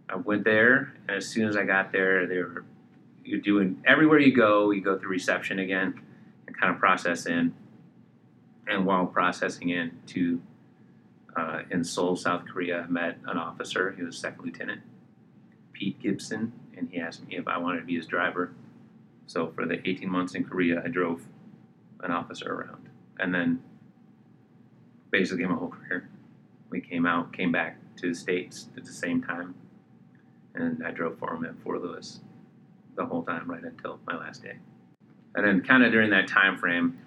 I 0.08 0.16
went 0.16 0.44
there, 0.44 0.94
and 1.06 1.16
as 1.16 1.28
soon 1.28 1.48
as 1.48 1.56
I 1.56 1.64
got 1.64 1.92
there, 1.92 2.26
they 2.26 2.38
were 2.38 2.64
you're 3.24 3.40
doing 3.40 3.82
everywhere 3.86 4.18
you 4.18 4.34
go, 4.34 4.70
you 4.70 4.80
go 4.80 4.98
through 4.98 5.10
reception 5.10 5.58
again 5.58 6.00
and 6.46 6.58
kind 6.58 6.72
of 6.72 6.78
process 6.78 7.26
in. 7.26 7.54
And 8.66 8.86
while 8.86 9.06
processing 9.06 9.70
in 9.70 9.92
to 10.08 10.40
uh, 11.36 11.62
in 11.70 11.84
Seoul, 11.84 12.16
South 12.16 12.44
Korea, 12.46 12.82
I 12.82 12.86
met 12.86 13.18
an 13.26 13.36
officer. 13.36 13.92
He 13.96 14.02
was 14.02 14.16
second 14.16 14.44
lieutenant, 14.44 14.82
Pete 15.72 16.00
Gibson, 16.00 16.52
and 16.76 16.88
he 16.90 17.00
asked 17.00 17.26
me 17.26 17.36
if 17.36 17.48
I 17.48 17.58
wanted 17.58 17.80
to 17.80 17.86
be 17.86 17.96
his 17.96 18.06
driver. 18.06 18.52
So 19.26 19.50
for 19.54 19.66
the 19.66 19.86
18 19.88 20.08
months 20.08 20.34
in 20.34 20.44
Korea, 20.44 20.82
I 20.84 20.88
drove 20.88 21.22
an 22.02 22.10
officer 22.10 22.52
around, 22.52 22.88
and 23.18 23.34
then 23.34 23.62
basically 25.10 25.46
my 25.46 25.54
whole 25.54 25.68
career, 25.68 26.08
we 26.70 26.80
came 26.80 27.06
out, 27.06 27.32
came 27.32 27.52
back 27.52 27.78
to 27.96 28.08
the 28.08 28.14
states 28.14 28.68
at 28.76 28.84
the 28.84 28.92
same 28.92 29.22
time, 29.22 29.54
and 30.54 30.84
I 30.84 30.90
drove 30.90 31.18
for 31.18 31.34
him 31.34 31.44
at 31.44 31.58
Fort 31.62 31.82
Lewis 31.82 32.20
the 32.96 33.06
whole 33.06 33.22
time 33.22 33.50
right 33.50 33.62
until 33.62 33.98
my 34.06 34.16
last 34.16 34.42
day. 34.42 34.56
And 35.34 35.44
then 35.44 35.62
kind 35.62 35.82
of 35.82 35.90
during 35.90 36.10
that 36.10 36.28
time 36.28 36.58
frame, 36.58 36.98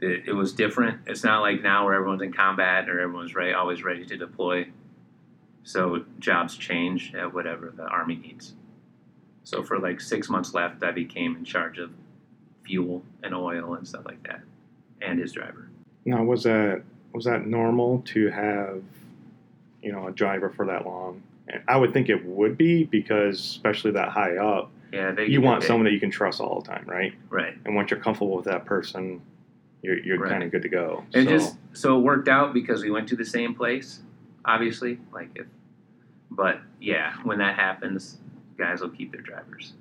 it, 0.00 0.24
it 0.28 0.32
was 0.32 0.52
different. 0.52 1.00
It's 1.06 1.24
not 1.24 1.40
like 1.40 1.62
now 1.62 1.84
where 1.84 1.94
everyone's 1.94 2.22
in 2.22 2.32
combat 2.32 2.88
or 2.88 3.00
everyone's 3.00 3.34
ready, 3.34 3.52
always 3.52 3.82
ready 3.82 4.04
to 4.06 4.16
deploy. 4.16 4.68
So 5.64 6.04
jobs 6.18 6.56
change 6.56 7.14
at 7.14 7.32
whatever 7.32 7.72
the 7.76 7.84
army 7.84 8.16
needs. 8.16 8.54
So 9.44 9.62
for 9.62 9.78
like 9.78 10.00
six 10.00 10.28
months 10.28 10.54
left, 10.54 10.82
I 10.82 10.90
became 10.92 11.36
in 11.36 11.44
charge 11.44 11.78
of 11.78 11.90
fuel 12.64 13.02
and 13.22 13.34
oil 13.34 13.74
and 13.74 13.86
stuff 13.86 14.04
like 14.04 14.22
that, 14.24 14.40
and 15.00 15.18
his 15.20 15.32
driver. 15.32 15.68
Now, 16.04 16.22
was 16.24 16.42
that 16.44 16.82
was 17.12 17.24
that 17.24 17.46
normal 17.46 18.02
to 18.06 18.28
have, 18.30 18.82
you 19.82 19.92
know, 19.92 20.08
a 20.08 20.12
driver 20.12 20.50
for 20.50 20.66
that 20.66 20.84
long? 20.84 21.22
And 21.48 21.62
I 21.68 21.76
would 21.76 21.92
think 21.92 22.08
it 22.08 22.24
would 22.26 22.56
be 22.58 22.84
because, 22.84 23.38
especially 23.38 23.92
that 23.92 24.08
high 24.10 24.36
up, 24.36 24.70
Yeah, 24.92 25.12
they 25.12 25.26
you 25.26 25.40
want 25.40 25.60
they- 25.62 25.66
someone 25.68 25.84
that 25.84 25.92
you 25.92 26.00
can 26.00 26.10
trust 26.10 26.40
all 26.40 26.60
the 26.60 26.66
time, 26.68 26.84
right? 26.86 27.14
right. 27.30 27.56
And 27.64 27.74
once 27.76 27.90
you're 27.90 28.00
comfortable 28.00 28.36
with 28.36 28.44
that 28.46 28.64
person, 28.66 29.20
you're, 29.86 29.98
you're 30.00 30.18
Right. 30.18 30.30
kind 30.32 30.42
of 30.42 30.50
good 30.50 30.62
to 30.62 30.68
go. 30.68 31.04
It 31.14 31.24
so, 31.24 31.30
just 31.30 31.56
so 31.72 31.98
it 31.98 32.02
worked 32.02 32.28
out 32.28 32.52
because 32.52 32.82
we 32.82 32.90
went 32.90 33.08
to 33.08 33.16
the 33.16 33.24
same 33.24 33.54
place, 33.54 34.00
obviously. 34.44 34.98
Like 35.12 35.30
if, 35.36 35.46
but 36.30 36.60
yeah, 36.80 37.14
when 37.22 37.38
that 37.38 37.54
happens, 37.54 38.18
guys 38.58 38.80
will 38.80 38.90
keep 38.90 39.12
their 39.12 39.20
drivers, 39.20 39.74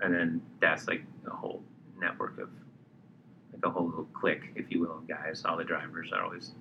and 0.00 0.12
then 0.12 0.42
that's 0.60 0.88
like 0.88 1.02
a 1.26 1.30
whole 1.30 1.62
network 2.00 2.38
of, 2.38 2.48
like 3.52 3.64
a 3.64 3.70
whole 3.70 3.86
little 3.86 4.08
clique, 4.12 4.50
if 4.56 4.70
you 4.70 4.80
will, 4.80 4.98
of 4.98 5.06
guys. 5.08 5.44
All 5.44 5.56
the 5.56 5.64
drivers 5.64 6.10
are 6.12 6.24
always, 6.24 6.52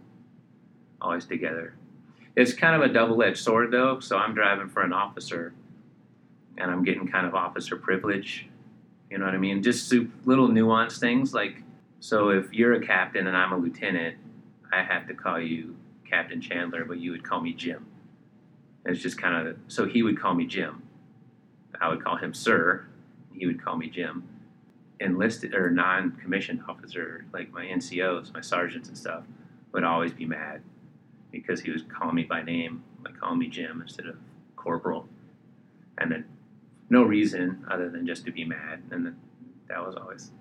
always 1.01 1.25
together. 1.25 1.73
It's 2.35 2.53
kind 2.53 2.75
of 2.75 2.87
a 2.87 2.93
double-edged 2.93 3.37
sword, 3.37 3.71
though. 3.71 3.99
So 3.99 4.15
I'm 4.17 4.33
driving 4.35 4.69
for 4.69 4.83
an 4.83 4.93
officer, 4.93 5.53
and 6.57 6.69
I'm 6.69 6.83
getting 6.83 7.07
kind 7.07 7.25
of 7.25 7.33
officer 7.33 7.75
privilege. 7.75 8.47
You 9.09 9.17
know 9.17 9.25
what 9.25 9.33
I 9.33 9.37
mean? 9.39 9.63
Just 9.63 9.91
little 10.25 10.47
nuanced 10.47 10.99
things 10.99 11.33
like 11.33 11.63
so 11.99 12.29
if 12.29 12.53
you're 12.53 12.73
a 12.73 12.85
captain 12.85 13.27
and 13.27 13.35
I'm 13.35 13.51
a 13.51 13.57
lieutenant, 13.57 14.17
I 14.71 14.83
have 14.83 15.07
to 15.07 15.13
call 15.13 15.39
you 15.39 15.75
Captain 16.09 16.41
Chandler, 16.41 16.85
but 16.85 16.99
you 16.99 17.11
would 17.11 17.23
call 17.23 17.41
me 17.41 17.53
Jim. 17.53 17.85
It's 18.85 19.01
just 19.01 19.17
kind 19.17 19.47
of 19.47 19.57
so 19.67 19.85
he 19.85 20.03
would 20.03 20.19
call 20.19 20.33
me 20.33 20.45
Jim. 20.45 20.83
I 21.79 21.89
would 21.89 22.03
call 22.03 22.17
him 22.17 22.33
Sir. 22.33 22.87
He 23.33 23.45
would 23.45 23.63
call 23.63 23.77
me 23.77 23.89
Jim. 23.89 24.27
Enlisted 25.01 25.53
or 25.53 25.69
non-commissioned 25.71 26.61
officer, 26.67 27.25
like 27.31 27.53
my 27.53 27.65
NCOs, 27.65 28.33
my 28.33 28.41
sergeants 28.41 28.89
and 28.89 28.97
stuff, 28.97 29.23
would 29.71 29.85
always 29.85 30.11
be 30.11 30.25
mad 30.25 30.61
because 31.31 31.61
he 31.61 31.71
was 31.71 31.83
calling 31.83 32.15
me 32.15 32.23
by 32.23 32.41
name, 32.41 32.83
like 33.05 33.17
calling 33.17 33.39
me 33.39 33.47
Jim 33.47 33.81
instead 33.81 34.07
of 34.07 34.17
Corporal, 34.57 35.07
and 35.97 36.11
then 36.11 36.25
no 36.89 37.03
reason 37.03 37.65
other 37.69 37.89
than 37.89 38.05
just 38.05 38.25
to 38.25 38.31
be 38.31 38.43
mad, 38.43 38.81
and 38.91 39.15
that 39.69 39.85
was 39.85 39.95
always 39.95 40.31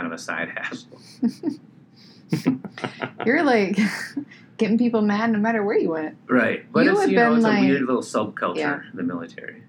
kind 0.00 0.12
of 0.12 0.18
a 0.18 0.22
side 0.22 0.48
hassle. 0.56 0.98
You're 3.26 3.42
like 3.42 3.78
getting 4.56 4.78
people 4.78 5.02
mad 5.02 5.30
no 5.32 5.38
matter 5.38 5.62
where 5.62 5.78
you 5.78 5.90
went, 5.90 6.16
Right, 6.28 6.70
but 6.72 6.84
You 6.84 6.92
it's 6.92 7.10
you 7.10 7.16
know 7.16 7.28
been, 7.30 7.36
it's 7.38 7.44
like- 7.44 7.64
a 7.64 7.68
weird 7.68 7.82
little 7.82 8.02
subculture 8.02 8.56
Yeah. 8.56 8.80
in 8.90 8.96
the 8.96 9.02
military. 9.02 9.62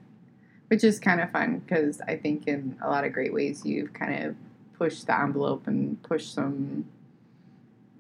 which 0.70 0.84
is 0.86 1.00
kind 1.00 1.20
of 1.20 1.30
fun 1.32 1.60
because 1.60 2.00
I 2.08 2.16
think 2.16 2.48
in 2.48 2.78
a 2.82 2.90
lot 2.90 3.04
of 3.04 3.12
great 3.12 3.34
ways 3.34 3.66
you've 3.66 3.92
kind 3.94 4.24
of 4.24 4.36
pushed 4.78 5.06
the 5.08 5.20
envelope 5.20 5.68
and 5.68 6.02
pushed 6.04 6.34
some 6.34 6.86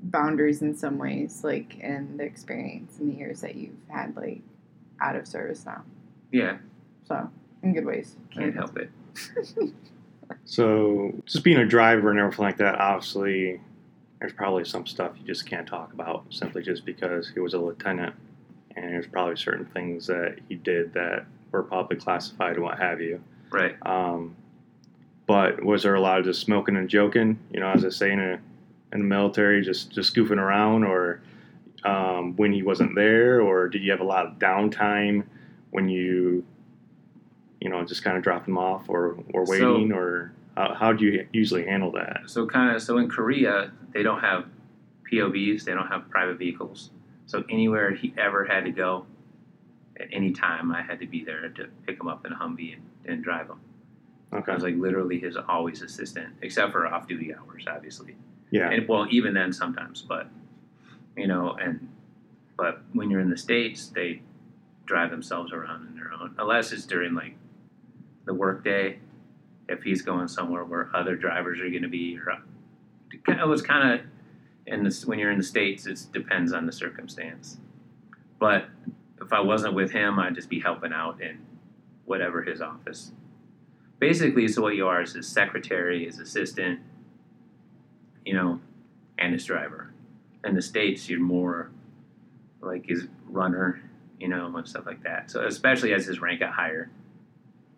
boundaries 0.03 0.61
in 0.61 0.73
some 0.75 0.97
ways, 0.97 1.43
like 1.43 1.77
in 1.79 2.15
the 2.17 2.23
experience 2.23 2.97
in 3.00 3.09
the 3.09 3.15
years 3.15 3.41
that 3.41 3.55
you've 3.55 3.75
had, 3.89 4.15
like 4.15 4.41
out 5.01 5.15
of 5.17 5.27
service 5.27 5.65
now. 5.65 5.83
Yeah, 6.31 6.57
So 7.07 7.29
in 7.61 7.73
good 7.73 7.85
ways. 7.85 8.15
can't 8.33 8.55
help 8.55 8.77
it. 8.77 8.89
So, 10.45 11.13
just 11.25 11.43
being 11.43 11.57
a 11.57 11.65
driver 11.65 12.11
and 12.11 12.19
everything 12.19 12.45
like 12.45 12.57
that, 12.57 12.75
obviously, 12.75 13.59
there's 14.19 14.33
probably 14.33 14.65
some 14.65 14.85
stuff 14.85 15.13
you 15.19 15.25
just 15.25 15.45
can't 15.45 15.67
talk 15.67 15.93
about 15.93 16.25
simply 16.29 16.61
just 16.61 16.85
because 16.85 17.29
he 17.29 17.39
was 17.39 17.53
a 17.53 17.59
lieutenant, 17.59 18.15
and 18.75 18.85
there's 18.85 19.07
probably 19.07 19.35
certain 19.35 19.65
things 19.65 20.07
that 20.07 20.38
he 20.47 20.55
did 20.55 20.93
that 20.93 21.25
were 21.51 21.63
probably 21.63 21.97
classified 21.97 22.55
and 22.55 22.63
what 22.63 22.77
have 22.77 23.01
you. 23.01 23.21
Right. 23.50 23.75
Um, 23.85 24.35
but 25.25 25.63
was 25.63 25.83
there 25.83 25.95
a 25.95 26.01
lot 26.01 26.19
of 26.19 26.25
just 26.25 26.41
smoking 26.41 26.75
and 26.77 26.89
joking? 26.89 27.39
You 27.51 27.59
know, 27.61 27.69
as 27.69 27.85
I 27.85 27.89
say 27.89 28.11
in, 28.11 28.19
a, 28.19 28.39
in 28.93 29.00
the 29.00 29.05
military, 29.05 29.61
just 29.61 29.91
just 29.91 30.15
goofing 30.15 30.38
around, 30.38 30.83
or 30.83 31.21
um, 31.83 32.35
when 32.35 32.53
he 32.53 32.63
wasn't 32.63 32.95
there, 32.95 33.41
or 33.41 33.67
did 33.67 33.83
you 33.83 33.91
have 33.91 34.01
a 34.01 34.05
lot 34.05 34.25
of 34.25 34.33
downtime 34.33 35.23
when 35.71 35.89
you, 35.89 36.45
you 37.61 37.69
know, 37.69 37.85
just 37.85 38.03
kind 38.03 38.17
of 38.17 38.23
dropped 38.23 38.47
him 38.47 38.57
off, 38.57 38.89
or 38.89 39.17
or 39.33 39.45
So- 39.45 39.51
waiting, 39.51 39.93
or 39.93 40.33
how 40.57 40.73
how 40.73 40.93
do 40.93 41.05
you 41.05 41.27
usually 41.31 41.65
handle 41.65 41.91
that? 41.93 42.23
So 42.25 42.45
kind 42.45 42.75
of 42.75 42.81
so 42.81 42.97
in 42.97 43.07
Korea 43.09 43.71
they 43.93 44.03
don't 44.03 44.19
have 44.21 44.45
POVs, 45.09 45.63
they 45.63 45.73
don't 45.73 45.87
have 45.87 46.09
private 46.09 46.37
vehicles. 46.37 46.89
So 47.27 47.43
anywhere 47.49 47.91
he 47.91 48.13
ever 48.17 48.45
had 48.45 48.65
to 48.65 48.71
go, 48.71 49.05
at 49.99 50.07
any 50.11 50.31
time 50.31 50.71
I 50.71 50.81
had 50.81 50.99
to 50.99 51.05
be 51.07 51.23
there 51.23 51.49
to 51.49 51.67
pick 51.85 51.99
him 51.99 52.07
up 52.07 52.25
in 52.25 52.33
a 52.33 52.35
Humvee 52.35 52.73
and, 52.73 52.83
and 53.05 53.23
drive 53.23 53.47
him. 53.47 53.59
Okay. 54.33 54.51
I 54.51 54.55
was 54.55 54.63
like 54.63 54.75
literally 54.75 55.19
his 55.19 55.35
always 55.35 55.81
assistant, 55.81 56.33
except 56.41 56.71
for 56.71 56.87
off 56.87 57.07
duty 57.07 57.33
hours, 57.35 57.65
obviously. 57.67 58.15
Yeah. 58.49 58.69
And 58.69 58.87
well, 58.87 59.05
even 59.09 59.33
then 59.33 59.51
sometimes, 59.53 60.01
but 60.01 60.27
you 61.17 61.27
know, 61.27 61.53
and 61.61 61.89
but 62.57 62.81
when 62.93 63.09
you're 63.09 63.19
in 63.19 63.29
the 63.29 63.37
states, 63.37 63.87
they 63.87 64.21
drive 64.85 65.11
themselves 65.11 65.51
around 65.51 65.87
in 65.87 65.95
their 65.95 66.11
own, 66.13 66.33
unless 66.37 66.71
it's 66.71 66.85
during 66.85 67.13
like 67.13 67.35
the 68.25 68.33
workday. 68.33 68.99
If 69.67 69.83
he's 69.83 70.01
going 70.01 70.27
somewhere 70.27 70.65
where 70.65 70.89
other 70.93 71.15
drivers 71.15 71.59
are 71.59 71.69
going 71.69 71.83
to 71.83 71.87
be, 71.87 72.19
it 73.27 73.47
was 73.47 73.61
kind 73.61 73.93
of 73.93 74.05
in 74.65 74.83
this 74.83 75.05
when 75.05 75.19
you're 75.19 75.31
in 75.31 75.37
the 75.37 75.43
states, 75.43 75.85
it 75.85 76.05
depends 76.13 76.53
on 76.53 76.65
the 76.65 76.71
circumstance. 76.71 77.57
But 78.39 78.65
if 79.21 79.31
I 79.31 79.39
wasn't 79.39 79.75
with 79.75 79.91
him, 79.91 80.19
I'd 80.19 80.35
just 80.35 80.49
be 80.49 80.59
helping 80.59 80.93
out 80.93 81.21
in 81.21 81.39
whatever 82.05 82.41
his 82.41 82.61
office. 82.61 83.11
Basically, 83.99 84.47
so 84.47 84.63
what 84.63 84.75
you 84.75 84.87
are 84.87 85.01
is 85.01 85.13
his 85.13 85.27
secretary, 85.27 86.05
his 86.05 86.19
assistant, 86.19 86.79
you 88.25 88.33
know, 88.33 88.59
and 89.17 89.33
his 89.33 89.45
driver. 89.45 89.93
In 90.43 90.55
the 90.55 90.61
states, 90.61 91.07
you're 91.07 91.19
more 91.19 91.69
like 92.61 92.87
his 92.87 93.07
runner, 93.27 93.81
you 94.19 94.27
know, 94.27 94.55
and 94.55 94.67
stuff 94.67 94.85
like 94.85 95.03
that. 95.03 95.29
So 95.29 95.45
especially 95.45 95.93
as 95.93 96.05
his 96.05 96.19
rank 96.19 96.39
got 96.39 96.53
higher, 96.53 96.89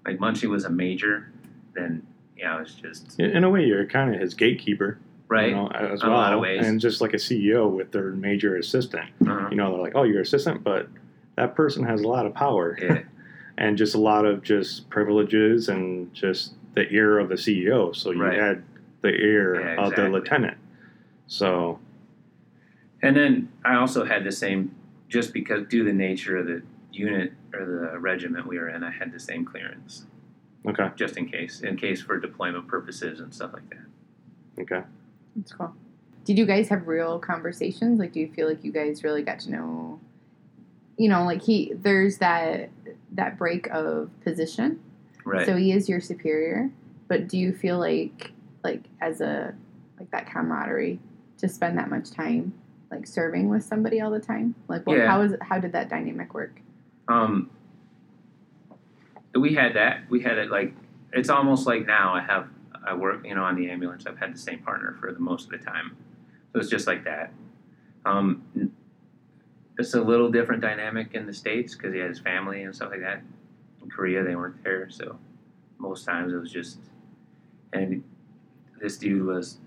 like 0.05 0.17
Munchie 0.17 0.50
was 0.50 0.65
a 0.65 0.69
major, 0.69 1.31
then 1.74 2.05
yeah, 2.38 2.57
it 2.57 2.60
was 2.62 2.74
just 2.75 3.19
In 3.19 3.43
a 3.43 3.50
way, 3.50 3.63
you're 3.65 3.86
kind 3.86 4.13
of 4.13 4.19
his 4.19 4.33
gatekeeper, 4.33 5.00
right. 5.27 5.50
You 5.50 5.55
know, 5.55 5.67
as 5.69 6.01
In 6.01 6.07
a 6.07 6.10
well, 6.12 6.19
lot 6.19 6.33
of 6.33 6.39
ways. 6.39 6.65
and 6.65 6.79
just 6.79 7.00
like 7.01 7.13
a 7.13 7.17
CEO 7.17 7.69
with 7.69 7.91
their 7.91 8.12
major 8.12 8.57
assistant. 8.57 9.10
Uh-huh. 9.25 9.48
You 9.50 9.55
know, 9.57 9.72
they're 9.72 9.81
like, 9.81 9.93
"Oh, 9.95 10.03
you're 10.03 10.22
assistant," 10.22 10.63
but 10.63 10.88
that 11.36 11.55
person 11.55 11.83
has 11.86 12.01
a 12.01 12.07
lot 12.07 12.25
of 12.25 12.33
power 12.33 12.77
Yeah, 12.81 13.00
and 13.57 13.77
just 13.77 13.95
a 13.95 14.00
lot 14.00 14.25
of 14.25 14.43
just 14.43 14.89
privileges 14.89 15.69
and 15.69 16.13
just 16.13 16.53
the 16.75 16.89
ear 16.91 17.19
of 17.19 17.29
the 17.29 17.36
CEO. 17.36 17.95
So 17.95 18.12
you 18.12 18.22
Right. 18.24 18.39
had 18.39 18.63
the 19.01 19.10
ear 19.13 19.60
Yeah, 19.75 19.86
of 19.86 19.95
the 19.95 20.10
lieutenant. 20.10 20.57
So 21.27 21.79
and 23.01 23.15
then 23.15 23.50
I 23.65 23.75
also 23.75 24.05
had 24.05 24.24
the 24.24 24.31
same, 24.31 24.74
just 25.10 25.33
because 25.33 25.67
due 25.67 25.79
to 25.79 25.86
the 25.86 25.93
nature 25.93 26.38
of 26.38 26.48
the 26.48 26.62
unit 26.93 27.33
or 27.53 27.65
the 27.65 28.00
regiment 28.00 28.47
we 28.47 28.57
were 28.59 28.69
in, 28.69 28.83
I 28.83 28.91
had 28.91 29.12
the 29.12 29.19
same 29.19 29.43
clearance, 29.45 30.05
okay, 30.67 30.89
just 30.95 31.17
in 31.17 31.27
case, 31.27 31.62
in 31.62 31.75
case 31.75 32.01
for 32.01 32.19
deployment 32.19 32.67
purposes 32.67 33.19
and 33.19 33.33
stuff 33.33 33.51
like 33.53 33.69
that. 33.69 34.62
okay. 34.62 34.85
That's 35.35 35.51
cool. 35.53 35.73
Did 36.25 36.38
you 36.38 36.45
guys 36.45 36.69
have 36.69 36.88
real 36.88 37.19
conversations? 37.19 38.00
Like, 38.00 38.13
do 38.13 38.19
you 38.19 38.31
feel 38.31 38.47
like 38.47 38.63
you 38.63 38.71
guys 38.71 39.03
really 39.03 39.23
got 39.23 39.39
to 39.39 39.51
know? 39.51 40.00
You 40.97 41.09
know, 41.09 41.25
like 41.25 41.41
he 41.41 41.73
there's 41.75 42.19
that 42.19 42.69
that 43.13 43.38
break 43.38 43.67
of 43.71 44.09
position. 44.23 44.79
Right. 45.25 45.45
So 45.45 45.55
he 45.57 45.71
is 45.71 45.89
your 45.89 46.00
superior, 46.00 46.69
but 47.07 47.27
do 47.27 47.38
you 47.38 47.51
feel 47.51 47.79
like 47.79 48.31
like 48.63 48.83
as 49.01 49.19
a 49.21 49.53
like 50.00 50.12
that 50.12 50.27
camaraderie 50.31 51.00
to 51.39 51.50
spend 51.50 51.77
that 51.79 51.89
much 51.89 52.12
time 52.12 52.53
like 52.91 53.07
serving 53.07 53.50
with 53.50 53.63
somebody 53.63 54.00
all 54.00 54.12
the 54.12 54.19
time? 54.19 54.53
Like, 54.67 54.85
what, 54.85 54.97
Yeah. 55.00 55.07
how 55.09 55.21
is 55.23 55.33
how 55.41 55.57
did 55.59 55.71
that 55.71 55.89
dynamic 55.89 56.33
work? 56.35 56.62
Um, 57.07 57.50
we 59.36 59.53
had 59.55 59.75
that. 59.75 60.10
We 60.10 60.22
had 60.22 60.38
it 60.38 60.50
like 60.50 60.74
it's 61.12 61.29
almost 61.29 61.67
like 61.67 61.86
now 61.86 62.13
I 62.13 62.22
have 62.22 62.48
I 62.86 62.93
work 62.93 63.25
you 63.25 63.36
know 63.36 63.43
on 63.43 63.55
the 63.55 63.69
ambulance. 63.69 64.05
I've 64.05 64.17
had 64.17 64.33
the 64.33 64.39
same 64.39 64.60
partner 64.60 64.95
for 65.00 65.12
the 65.12 65.19
most 65.19 65.45
of 65.45 65.51
the 65.51 65.57
time, 65.65 65.95
so 66.51 66.60
it's 66.60 66.69
just 66.69 66.88
like 66.88 67.03
that. 67.05 67.31
Um, 68.05 68.72
it's 69.77 69.93
a 69.93 70.01
little 70.01 70.29
different 70.29 70.62
dynamic 70.62 71.13
in 71.13 71.25
the 71.25 71.33
states 71.33 71.74
because 71.75 71.93
he 71.93 72.00
had 72.00 72.10
his 72.10 72.19
family 72.19 72.63
and 72.63 72.75
stuff 72.75 72.91
like 72.91 73.01
that. 73.01 73.22
In 73.81 73.89
Korea, 73.89 74.24
they 74.24 74.36
weren't 74.36 74.63
there, 74.63 74.89
so 74.89 75.17
most 75.77 76.05
times 76.05 76.31
it 76.31 76.38
was 76.38 76.51
just 76.51 76.77
and 77.74 78.03
this 78.79 78.98
dude 78.98 79.25
was 79.25 79.57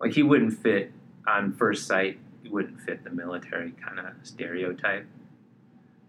like 0.00 0.12
he 0.12 0.22
wouldn't 0.22 0.52
fit 0.52 0.92
on 1.26 1.52
first 1.52 1.86
sight. 1.86 2.18
He 2.42 2.48
wouldn't 2.48 2.80
fit 2.80 3.04
the 3.04 3.10
military 3.10 3.72
kind 3.72 4.00
of 4.00 4.06
stereotype 4.24 5.06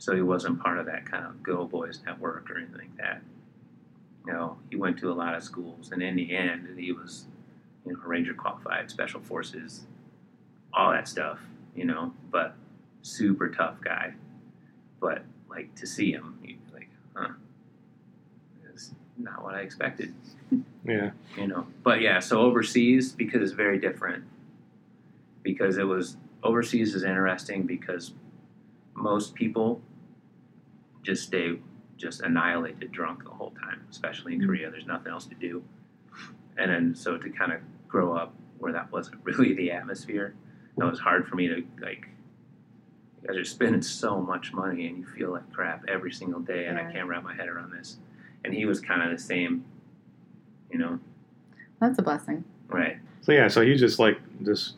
so 0.04 0.14
he 0.14 0.22
wasn't 0.22 0.62
part 0.62 0.78
of 0.80 0.86
that 0.88 1.10
kind 1.10 1.26
of 1.26 1.42
Go 1.42 1.64
Boys 1.64 2.02
network 2.06 2.52
or 2.52 2.58
anything 2.58 2.78
like 2.78 2.98
that. 2.98 3.22
You 4.28 4.34
know, 4.34 4.58
he 4.70 4.76
went 4.76 5.00
to 5.00 5.10
a 5.10 5.14
lot 5.14 5.34
of 5.34 5.44
schools, 5.44 5.92
and 5.94 6.04
in 6.04 6.18
the 6.18 6.36
end, 6.36 6.68
he 6.78 6.92
was, 6.92 7.28
you 7.86 7.94
know, 7.94 8.00
Ranger 8.04 8.34
qualified, 8.34 8.92
Special 8.92 9.22
Forces, 9.22 9.86
all 10.74 10.92
that 10.92 11.08
stuff. 11.08 11.40
You 11.74 11.86
know, 11.86 12.12
but 12.32 12.54
super 13.02 13.48
tough 13.48 13.80
guy. 13.80 14.16
But 15.00 15.24
like 15.50 15.74
to 15.76 15.88
see 15.88 16.12
him, 16.12 16.38
you'd 16.44 16.68
be 16.68 16.74
like, 16.80 16.90
huh? 17.16 17.30
It's 18.74 18.92
not 19.18 19.42
what 19.42 19.56
I 19.56 19.62
expected 19.62 20.14
Yeah, 20.86 21.12
you 21.38 21.48
know 21.48 21.66
but 21.82 22.02
yeah 22.02 22.20
so 22.20 22.42
overseas 22.42 23.14
because 23.14 23.42
it's 23.42 23.54
very 23.54 23.80
different 23.80 24.26
because 25.44 25.78
it 25.78 25.86
was 25.86 26.18
overseas 26.44 26.94
is 26.94 27.04
interesting 27.04 27.64
because 27.64 28.12
most 28.96 29.34
people 29.34 29.82
just 31.04 31.24
stay 31.24 31.60
just 31.98 32.22
annihilated 32.22 32.92
drunk 32.92 33.24
the 33.24 33.30
whole 33.30 33.52
time 33.52 33.82
especially 33.92 34.34
in 34.34 34.42
Mhm. 34.42 34.46
korea. 34.48 34.72
There's 34.72 34.88
nothing 34.88 35.12
else 35.12 35.26
to 35.28 35.36
do. 35.36 35.64
And 36.58 36.72
then 36.72 36.96
so 36.96 37.18
to 37.18 37.30
kind 37.30 37.52
of 37.54 37.60
grow 37.88 38.14
up 38.14 38.34
where 38.58 38.74
that 38.74 38.92
wasn't 38.92 39.20
really 39.24 39.54
the 39.54 39.72
atmosphere 39.72 40.34
that 40.78 40.90
was 40.90 41.00
hard 41.00 41.28
for 41.28 41.36
me 41.36 41.48
to 41.48 41.64
like 41.82 42.08
you 43.22 43.28
guys 43.28 43.38
are 43.38 43.44
spending 43.46 43.82
so 43.82 44.20
much 44.22 44.54
money 44.54 44.88
and 44.88 44.98
you 44.98 45.06
feel 45.06 45.32
like 45.32 45.52
crap 45.54 45.86
every 45.88 46.12
single 46.12 46.40
day 46.42 46.66
and 46.66 46.78
i 46.80 46.92
can't 46.92 47.08
wrap 47.08 47.24
my 47.24 47.34
head 47.36 47.48
around 47.48 47.72
this. 47.72 47.98
And 48.46 48.54
he 48.54 48.66
was 48.66 48.82
kind 48.82 49.02
of 49.02 49.12
the 49.12 49.24
same 49.24 49.64
you 50.72 50.80
know? 50.80 51.00
That's 51.80 52.00
a 52.00 52.02
blessing. 52.02 52.44
right. 52.70 52.98
So 53.22 53.32
yeah, 53.32 53.48
so 53.48 53.62
he's 53.62 53.80
just 53.80 54.00
like 54.00 54.20
this, 54.42 54.74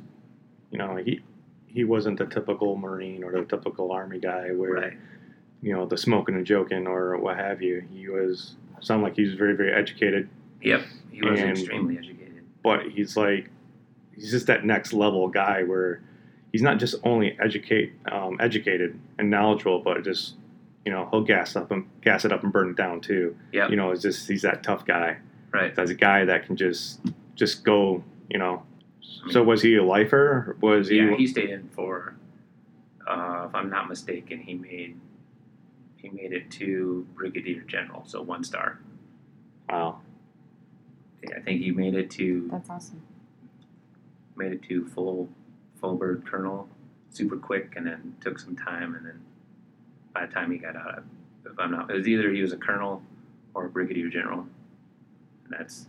you 0.70 0.78
know, 0.78 0.98
he 0.98 1.22
he 1.68 1.84
wasn't 1.84 2.20
the 2.20 2.26
typical 2.26 2.76
Marine 2.78 3.24
or 3.24 3.32
the 3.32 3.44
typical 3.46 3.92
Army 3.92 4.20
guy 4.20 4.50
where 4.52 4.74
right 4.74 4.98
you 5.65 5.73
know 5.73 5.86
the 5.88 5.97
smoking 5.97 6.36
and 6.36 6.45
joking 6.45 6.86
or 6.86 7.17
what 7.17 7.38
have 7.38 7.60
you. 7.62 7.84
He 7.91 8.08
was 8.08 8.56
sound 8.82 9.01
like 9.01 9.15
he 9.15 9.23
was 9.23 9.34
very 9.34 9.56
very 9.56 9.73
educated, 9.73 10.30
Yep, 10.62 10.82
he 11.12 11.21
was 11.28 11.39
And- 11.39 11.49
extremely 11.49 11.97
educated. 11.97 12.43
but 12.63 12.84
he's 12.89 13.17
like 13.17 13.49
he's 14.13 14.30
just 14.32 14.45
that 14.47 14.63
next 14.63 14.93
level 14.93 15.28
guy 15.28 15.63
where 15.63 16.01
he's 16.51 16.62
not 16.62 16.78
just 16.78 16.95
only 17.04 17.36
educate 17.39 17.93
um, 18.12 18.38
educated 18.39 18.97
and 19.17 19.30
knowledgeable, 19.32 19.80
but 19.80 20.04
just 20.04 20.36
you 20.86 20.91
know 20.91 21.08
he'll 21.10 21.23
gas 21.23 21.56
up 21.56 21.71
and 21.71 21.88
gas 22.01 22.25
it 22.25 22.32
up 22.32 22.43
and 22.43 22.54
burn 22.54 22.69
it 22.69 22.75
down 22.78 23.01
too. 23.01 23.36
Yeah, 23.51 23.67
You 23.69 23.75
know, 23.75 23.89
it's 23.89 24.04
just 24.04 24.28
he's 24.30 24.43
that 24.43 24.62
tough 24.62 24.86
guy. 24.86 25.17
Right. 25.51 25.73
That's 25.73 25.89
a 25.89 25.95
guy 25.95 26.25
that 26.25 26.45
can 26.45 26.56
just 26.58 26.99
just 27.34 27.63
go. 27.63 28.04
You 28.30 28.38
know. 28.38 28.62
I 29.01 29.25
mean- 29.25 29.34
So 29.34 29.43
was 29.43 29.63
he 29.63 29.75
a 29.78 29.84
lifer? 29.84 30.56
Was 30.62 30.89
he? 30.89 30.97
yeah, 30.97 31.15
he 31.15 31.25
stayed 31.25 31.49
in 31.49 31.69
for, 31.69 32.15
uh, 33.08 33.45
if 33.49 33.56
I'm 33.56 33.69
not 33.71 33.89
mistaken, 33.89 34.39
he 34.39 34.54
made 34.56 34.95
he 36.06 36.12
made 36.12 36.34
it 36.34 36.50
to 36.52 37.06
brigadier 37.15 37.62
general, 37.62 38.04
so 38.06 38.22
one 38.22 38.44
star. 38.44 38.80
wow. 39.70 40.00
Yeah, 41.24 41.38
I 41.38 41.39
think 41.41 41.62
he 41.62 41.72
made 41.72 41.96
it 41.96 42.12
to 42.12 42.48
That's 42.52 42.70
awesome. 42.70 43.02
made 44.36 44.52
it 44.52 44.62
to 44.63 44.86
full 44.89 45.28
full 45.82 45.96
bird 45.96 46.24
colonel, 46.26 46.70
super 47.10 47.36
quick, 47.38 47.74
and 47.76 47.88
then 47.88 48.15
took 48.22 48.38
some 48.38 48.56
time, 48.56 48.94
and 48.96 49.06
then 49.06 49.22
by 50.13 50.26
the 50.28 50.32
time 50.34 50.52
he 50.52 50.58
got 50.60 50.76
out, 50.76 51.04
if 51.46 51.58
I'm 51.58 51.72
not, 51.72 51.89
it 51.89 51.94
was 51.96 52.08
either 52.08 52.32
he 52.32 52.41
was 52.41 52.54
a 52.54 52.58
colonel 52.58 53.02
or 53.56 53.65
a 53.65 53.70
brigadier 53.70 54.08
general, 54.10 54.41
and 55.46 55.54
that's 55.58 55.88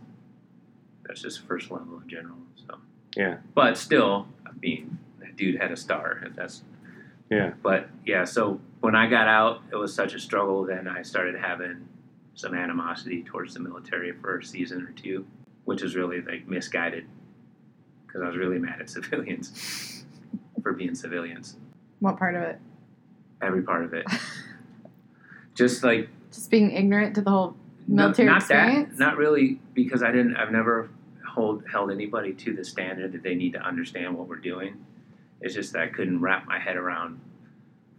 that's 1.05 1.21
just 1.21 1.41
first 1.45 1.69
level 1.69 1.97
of 1.97 2.07
general. 2.07 2.37
So 2.67 2.79
Yeah. 3.15 3.37
but 3.53 3.77
still, 3.77 4.27
I 4.45 4.49
mean, 4.59 4.97
that 5.19 5.35
dude 5.37 5.61
had 5.61 5.71
a 5.71 5.77
star. 5.77 6.19
If 6.25 6.35
that's 6.35 6.63
Yeah. 7.29 7.53
But 7.61 7.89
yeah, 8.05 8.23
so 8.25 8.59
when 8.81 8.95
I 8.95 9.07
got 9.09 9.27
out, 9.27 9.61
it 9.71 9.75
was 9.75 9.93
such 9.93 10.13
a 10.13 10.19
struggle. 10.19 10.63
Then 10.65 10.87
I 10.87 11.01
started 11.01 11.35
having 11.35 11.87
some 12.35 12.53
animosity 12.53 13.23
towards 13.23 13.53
the 13.53 13.59
military 13.59 14.11
for 14.13 14.37
a 14.37 14.43
season 14.43 14.83
or 14.83 14.91
two, 14.91 15.25
which 15.65 15.81
was 15.81 15.95
really 15.95 16.21
like 16.21 16.47
misguided 16.47 17.05
because 18.05 18.21
I 18.21 18.27
was 18.27 18.37
really 18.37 18.59
mad 18.59 18.79
at 18.81 18.89
civilians 18.97 20.05
for 20.61 20.73
being 20.73 20.95
civilians. 20.95 21.55
What 21.99 22.17
part 22.17 22.35
of 22.35 22.43
it? 22.43 22.59
Every 23.41 23.61
part 23.61 23.83
of 23.83 23.93
it, 23.93 24.05
just 25.55 25.83
like 25.83 26.09
Just 26.31 26.49
being 26.49 26.71
ignorant 26.71 27.13
to 27.15 27.21
the 27.21 27.29
whole 27.29 27.55
no- 27.87 28.03
military 28.05 28.27
not 28.27 28.37
experience. 28.37 28.97
that, 28.97 28.99
not 29.03 29.17
really, 29.17 29.59
because 29.75 30.01
I 30.01 30.11
didn't. 30.11 30.35
I've 30.37 30.51
never 30.51 30.89
hold 31.27 31.63
held 31.71 31.91
anybody 31.91 32.33
to 32.33 32.53
the 32.55 32.63
standard 32.63 33.11
that 33.11 33.21
they 33.21 33.35
need 33.35 33.53
to 33.53 33.59
understand 33.59 34.17
what 34.17 34.27
we're 34.27 34.37
doing. 34.37 34.83
It's 35.39 35.53
just 35.53 35.73
that 35.73 35.83
I 35.83 35.87
couldn't 35.87 36.19
wrap 36.19 36.47
my 36.47 36.57
head 36.57 36.77
around 36.77 37.19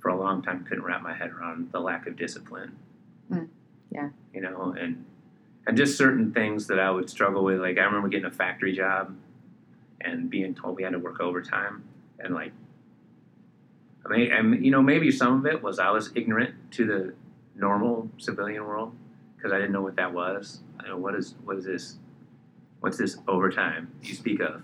for 0.01 0.09
a 0.09 0.19
long 0.19 0.43
time. 0.43 0.65
Couldn't 0.65 0.85
wrap 0.85 1.03
my 1.03 1.15
head 1.15 1.31
around 1.31 1.71
the 1.73 1.81
lack 1.81 2.07
of 2.07 2.17
discipline. 2.17 2.77
Mm, 3.31 3.49
yeah. 3.91 4.11
You 4.33 4.41
know, 4.41 4.75
and 4.79 5.05
and 5.67 5.77
just 5.77 5.99
certain 5.99 6.33
things 6.33 6.67
that 6.69 6.81
I 6.81 6.91
would 6.91 7.11
struggle 7.11 7.45
with. 7.45 7.61
Like 7.61 7.79
I 7.79 7.83
remember 7.83 8.09
getting 8.09 8.27
a 8.27 8.31
factory 8.31 8.75
job 8.75 9.15
and 10.01 10.31
being 10.31 10.55
told 10.55 10.77
we 10.77 10.83
had 10.83 10.93
to 10.93 10.99
work 10.99 11.21
overtime, 11.21 11.85
and 12.19 12.35
like, 12.35 12.53
I 14.05 14.09
mean, 14.09 14.33
and 14.33 14.65
you 14.65 14.71
know, 14.71 14.83
maybe 14.83 15.11
some 15.11 15.41
of 15.41 15.47
it 15.47 15.63
was 15.63 15.79
I 15.79 15.91
was 15.91 16.11
ignorant 16.15 16.55
to 16.73 16.87
the 16.87 17.15
normal 17.55 18.09
civilian 18.19 18.65
world 18.65 18.95
because 19.37 19.53
I 19.53 19.57
didn't 19.57 19.73
know 19.73 19.83
what 19.83 19.97
that 19.97 20.13
was. 20.13 20.61
I 20.81 20.89
know 20.89 20.97
what 20.97 21.15
is 21.15 21.35
what 21.45 21.57
is 21.57 21.65
this? 21.65 21.97
What's 22.81 22.97
this 22.97 23.19
overtime 23.29 23.91
you 24.03 24.15
speak 24.15 24.41
of? 24.41 24.63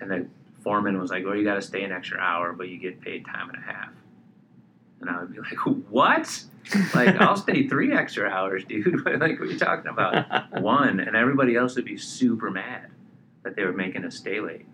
And 0.00 0.10
the 0.10 0.26
foreman 0.62 1.00
was 1.00 1.10
like, 1.10 1.24
"Well, 1.24 1.34
you 1.34 1.44
got 1.44 1.54
to 1.54 1.62
stay 1.62 1.82
an 1.82 1.92
extra 1.92 2.18
hour, 2.18 2.52
but 2.52 2.68
you 2.68 2.76
get 2.76 3.00
paid 3.00 3.24
time 3.24 3.48
and 3.48 3.58
a 3.58 3.66
half." 3.66 3.90
And 5.00 5.10
I 5.10 5.20
would 5.20 5.32
be 5.32 5.40
like, 5.40 5.58
"What? 5.90 6.44
Like, 6.94 7.16
I'll 7.20 7.36
stay 7.36 7.68
three 7.68 7.92
extra 7.92 8.28
hours, 8.28 8.64
dude. 8.64 9.04
like, 9.06 9.38
what 9.38 9.48
are 9.48 9.52
you 9.52 9.58
talking 9.58 9.90
about? 9.90 10.52
One." 10.62 11.00
And 11.00 11.14
everybody 11.16 11.54
else 11.56 11.76
would 11.76 11.84
be 11.84 11.96
super 11.96 12.50
mad 12.50 12.86
that 13.42 13.54
they 13.56 13.64
were 13.64 13.72
making 13.72 14.04
us 14.04 14.16
stay 14.16 14.40
late. 14.40 14.66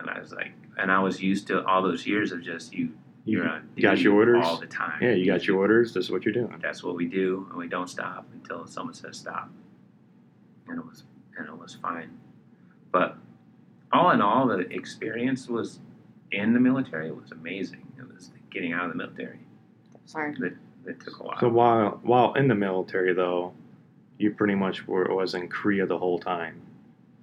And 0.00 0.10
I 0.10 0.18
was 0.20 0.32
like, 0.32 0.52
and 0.78 0.90
I 0.90 0.98
was 1.00 1.22
used 1.22 1.46
to 1.48 1.64
all 1.64 1.82
those 1.82 2.06
years 2.06 2.32
of 2.32 2.42
just 2.42 2.72
you. 2.74 2.90
You 3.24 3.38
You're 3.38 3.48
on 3.48 3.68
got 3.80 3.98
your 3.98 4.14
orders? 4.14 4.44
all 4.46 4.56
the 4.56 4.66
time. 4.66 4.98
yeah, 5.02 5.10
you 5.12 5.26
got 5.26 5.46
your 5.48 5.58
orders. 5.58 5.92
This 5.92 6.04
is 6.04 6.10
what 6.12 6.24
you're 6.24 6.32
doing. 6.34 6.58
That's 6.62 6.84
what 6.84 6.94
we 6.94 7.06
do, 7.06 7.46
and 7.50 7.58
we 7.58 7.66
don't 7.66 7.88
stop 7.88 8.24
until 8.32 8.66
someone 8.68 8.94
says 8.94 9.16
stop. 9.16 9.50
And 10.68 10.78
it 10.78 10.86
was 10.86 11.02
and 11.36 11.48
it 11.48 11.58
was 11.58 11.74
fine. 11.74 12.18
But 12.92 13.16
all 13.92 14.10
in 14.12 14.20
all, 14.20 14.46
the 14.46 14.58
experience 14.72 15.48
was 15.48 15.80
in 16.30 16.52
the 16.54 16.60
military 16.60 17.08
It 17.08 17.16
was 17.20 17.32
amazing. 17.32 17.86
It 17.98 18.06
was 18.12 18.30
getting 18.56 18.72
out 18.72 18.86
of 18.86 18.90
the 18.90 18.96
military 18.96 19.38
Sorry. 20.06 20.34
that 20.84 21.00
took 21.04 21.20
a 21.20 21.22
while. 21.22 21.38
So 21.40 21.48
while 21.50 22.00
while 22.02 22.32
in 22.34 22.48
the 22.48 22.54
military, 22.54 23.12
though, 23.12 23.52
you 24.18 24.30
pretty 24.30 24.54
much 24.54 24.88
were 24.88 25.14
was 25.14 25.34
in 25.34 25.48
Korea 25.48 25.84
the 25.86 25.98
whole 25.98 26.18
time, 26.18 26.62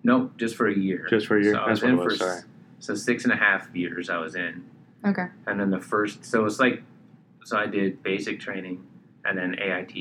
nope, 0.03 0.37
just 0.37 0.55
for 0.55 0.67
a 0.67 0.77
year. 0.77 1.07
just 1.09 1.25
for 1.27 1.39
your. 1.39 1.55
So 1.55 1.59
I 1.59 1.69
was 1.71 1.81
what 1.81 1.91
in 1.91 1.97
it 1.99 2.03
was. 2.03 2.17
for 2.17 2.23
Sorry. 2.23 2.41
so 2.79 2.93
six 2.95 3.23
and 3.23 3.33
a 3.33 3.35
half 3.35 3.75
years 3.75 4.09
I 4.11 4.17
was 4.17 4.35
in, 4.35 4.63
Okay. 5.03 5.25
and 5.47 5.59
then 5.59 5.71
the 5.71 5.79
first 5.79 6.23
so 6.23 6.45
it's 6.45 6.59
like 6.59 6.83
so 7.45 7.57
I 7.57 7.65
did 7.65 8.03
basic 8.03 8.39
training, 8.39 8.85
and 9.25 9.35
then 9.37 9.55
AIT, 9.59 9.95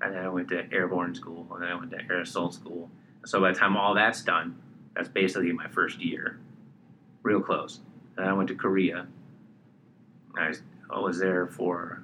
and 0.00 0.14
then 0.14 0.24
I 0.24 0.28
went 0.30 0.48
to 0.48 0.64
airborne 0.72 1.14
school, 1.14 1.46
and 1.52 1.62
then 1.62 1.68
I 1.70 1.74
went 1.74 1.90
to 1.90 1.98
air 2.10 2.20
assault 2.22 2.54
school. 2.54 2.88
So 3.26 3.40
by 3.40 3.52
the 3.52 3.58
time 3.58 3.76
all 3.76 3.94
that's 3.94 4.22
done, 4.22 4.56
that's 4.94 5.08
basically 5.08 5.52
my 5.52 5.68
first 5.68 6.00
year, 6.00 6.38
real 7.22 7.40
close. 7.40 7.80
Then 8.16 8.26
I 8.26 8.32
went 8.32 8.48
to 8.48 8.54
Korea. 8.54 9.06
I 10.36 10.48
was, 10.48 10.62
I 10.90 10.98
was 10.98 11.18
there 11.18 11.46
for 11.46 12.02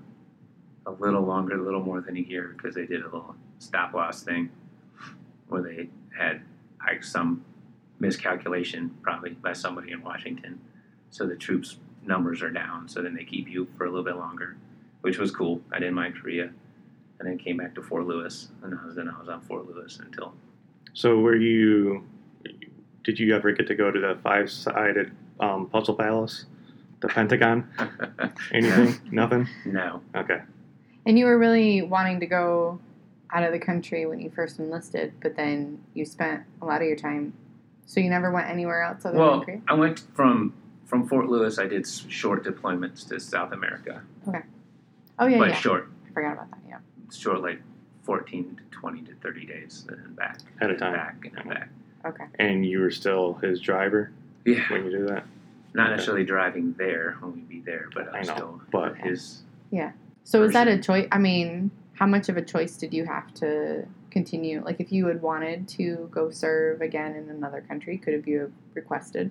a 0.86 0.90
little 0.90 1.22
longer, 1.22 1.56
a 1.56 1.62
little 1.62 1.82
more 1.82 2.00
than 2.00 2.16
a 2.16 2.20
year, 2.20 2.54
because 2.56 2.74
they 2.74 2.86
did 2.86 3.02
a 3.02 3.04
little 3.04 3.36
stop 3.58 3.94
loss 3.94 4.22
thing, 4.22 4.50
where 5.48 5.62
they 5.62 5.88
had 6.16 6.42
like 6.84 7.04
some 7.04 7.44
miscalculation 8.00 8.90
probably 9.02 9.30
by 9.30 9.52
somebody 9.52 9.92
in 9.92 10.02
Washington, 10.02 10.60
so 11.10 11.26
the 11.26 11.36
troops 11.36 11.76
numbers 12.04 12.42
are 12.42 12.50
down. 12.50 12.88
So 12.88 13.00
then 13.00 13.14
they 13.14 13.24
keep 13.24 13.48
you 13.48 13.68
for 13.76 13.84
a 13.84 13.88
little 13.88 14.04
bit 14.04 14.16
longer, 14.16 14.56
which 15.02 15.18
was 15.18 15.30
cool. 15.30 15.60
I 15.72 15.78
didn't 15.78 15.94
mind 15.94 16.16
Korea, 16.16 16.50
and 17.18 17.28
then 17.28 17.38
came 17.38 17.58
back 17.58 17.74
to 17.76 17.82
Fort 17.82 18.06
Lewis, 18.06 18.48
and 18.62 18.76
I 18.76 18.84
was 18.84 18.96
then 18.96 19.08
I 19.08 19.18
was 19.18 19.28
on 19.28 19.40
Fort 19.42 19.66
Lewis 19.66 20.00
until 20.04 20.34
So 20.94 21.18
were 21.20 21.36
you? 21.36 22.04
Did 23.04 23.18
you 23.18 23.34
ever 23.34 23.52
get 23.52 23.66
to 23.68 23.74
go 23.74 23.90
to 23.90 24.00
the 24.00 24.18
five-sided 24.22 25.12
um, 25.40 25.68
puzzle 25.68 25.94
palace, 25.94 26.46
the 27.02 27.08
Pentagon? 27.08 27.68
Anything? 28.52 28.94
Nothing. 29.12 29.48
no. 29.66 30.00
Okay. 30.16 30.40
And 31.04 31.18
you 31.18 31.26
were 31.26 31.38
really 31.38 31.82
wanting 31.82 32.20
to 32.20 32.26
go 32.26 32.80
out 33.30 33.42
of 33.42 33.52
the 33.52 33.58
country 33.58 34.06
when 34.06 34.20
you 34.20 34.30
first 34.30 34.58
enlisted, 34.58 35.12
but 35.20 35.36
then 35.36 35.82
you 35.94 36.04
spent 36.06 36.42
a 36.62 36.64
lot 36.64 36.80
of 36.80 36.86
your 36.86 36.96
time. 36.96 37.32
So 37.86 38.00
you 38.00 38.08
never 38.08 38.30
went 38.30 38.48
anywhere 38.48 38.82
else 38.82 39.04
other 39.04 39.18
Well, 39.18 39.32
than 39.38 39.40
Korea? 39.44 39.60
I 39.68 39.74
went 39.74 40.02
from 40.14 40.54
from 40.86 41.08
Fort 41.08 41.28
Lewis. 41.28 41.58
I 41.58 41.66
did 41.66 41.86
short 41.88 42.44
deployments 42.44 43.06
to 43.08 43.18
South 43.18 43.52
America, 43.52 44.02
Okay. 44.28 44.42
Oh, 45.18 45.26
yeah, 45.26 45.38
but 45.38 45.48
yeah. 45.50 45.54
short, 45.56 45.90
I 46.08 46.12
forgot 46.12 46.32
about 46.34 46.50
that, 46.50 46.60
yeah. 46.68 46.78
short 47.12 47.40
like 47.42 47.60
fourteen 48.02 48.56
to 48.56 48.62
twenty 48.78 49.00
to 49.02 49.14
thirty 49.16 49.44
days, 49.46 49.86
and 49.88 49.98
then 49.98 50.14
back 50.14 50.38
At 50.60 50.70
a 50.70 50.76
time. 50.76 50.92
back 50.94 51.16
and 51.24 51.34
then 51.36 51.48
back. 51.48 51.68
Okay. 52.04 52.24
And 52.38 52.64
you 52.66 52.80
were 52.80 52.90
still 52.90 53.34
his 53.34 53.60
driver 53.60 54.10
Yeah, 54.44 54.60
when 54.70 54.84
you 54.84 54.90
do 54.90 55.06
that. 55.06 55.24
Not 55.74 55.86
Okay. 55.86 55.92
necessarily 55.96 56.24
driving 56.24 56.74
there 56.78 57.16
when 57.20 57.32
we'd 57.34 57.48
be 57.48 57.60
there, 57.60 57.88
but 57.94 58.14
I 58.14 58.18
I 58.18 58.22
know, 58.22 58.34
still 58.34 58.62
but- 58.70 58.96
his. 58.98 59.42
Yeah. 59.70 59.92
So 60.24 60.40
was 60.40 60.52
that 60.52 60.68
a 60.68 60.78
choice? 60.78 61.08
I 61.10 61.18
mean, 61.18 61.70
how 61.94 62.06
much 62.06 62.28
of 62.28 62.36
a 62.36 62.42
choice 62.42 62.76
did 62.76 62.92
you 62.94 63.04
have 63.06 63.32
to 63.34 63.86
continue? 64.10 64.62
Like, 64.64 64.80
if 64.80 64.92
you 64.92 65.06
had 65.06 65.20
wanted 65.22 65.66
to 65.68 66.08
go 66.12 66.30
serve 66.30 66.80
again 66.80 67.14
in 67.16 67.28
another 67.30 67.60
country, 67.62 67.96
could 67.98 68.14
have 68.14 68.28
you 68.28 68.40
have 68.40 68.52
requested? 68.74 69.30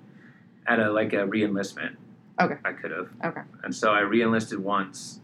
at 0.68 0.80
a 0.80 0.92
like 0.92 1.12
a 1.14 1.26
reenlistment. 1.28 1.96
Okay. 2.40 2.54
I 2.64 2.72
could 2.74 2.92
have. 2.92 3.10
Okay. 3.26 3.42
And 3.64 3.74
so 3.76 3.92
I 3.92 4.02
reenlisted 4.02 4.60
once 4.60 5.20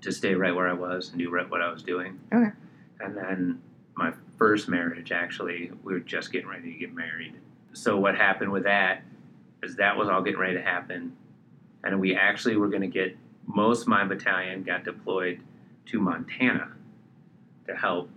to 0.00 0.10
stay 0.10 0.34
right 0.34 0.52
where 0.52 0.66
I 0.66 0.72
was 0.72 1.10
and 1.10 1.18
do 1.20 1.30
right 1.30 1.48
what 1.48 1.60
I 1.62 1.70
was 1.70 1.84
doing. 1.84 2.18
Okay. 2.32 2.50
And 2.98 3.16
then 3.16 3.62
my 3.94 4.12
first 4.36 4.68
marriage, 4.68 5.12
actually, 5.12 5.70
we 5.84 5.92
were 5.92 6.00
just 6.00 6.32
getting 6.32 6.48
ready 6.48 6.72
to 6.72 6.76
get 6.78 6.92
married. 6.92 7.34
So 7.72 7.98
what 7.98 8.16
happened 8.16 8.50
with 8.50 8.64
that 8.64 9.02
is 9.62 9.76
that 9.76 9.96
was 9.96 10.08
all 10.08 10.22
getting 10.22 10.40
ready 10.40 10.54
to 10.54 10.62
happen, 10.62 11.16
and 11.84 12.00
we 12.00 12.14
actually 12.14 12.56
were 12.56 12.68
going 12.68 12.82
to 12.82 12.88
get 12.88 13.16
most 13.46 13.82
of 13.82 13.88
my 13.88 14.04
battalion 14.04 14.62
got 14.62 14.84
deployed 14.84 15.40
to 15.86 16.00
Montana 16.00 16.72
to 17.66 17.74
help 17.74 18.08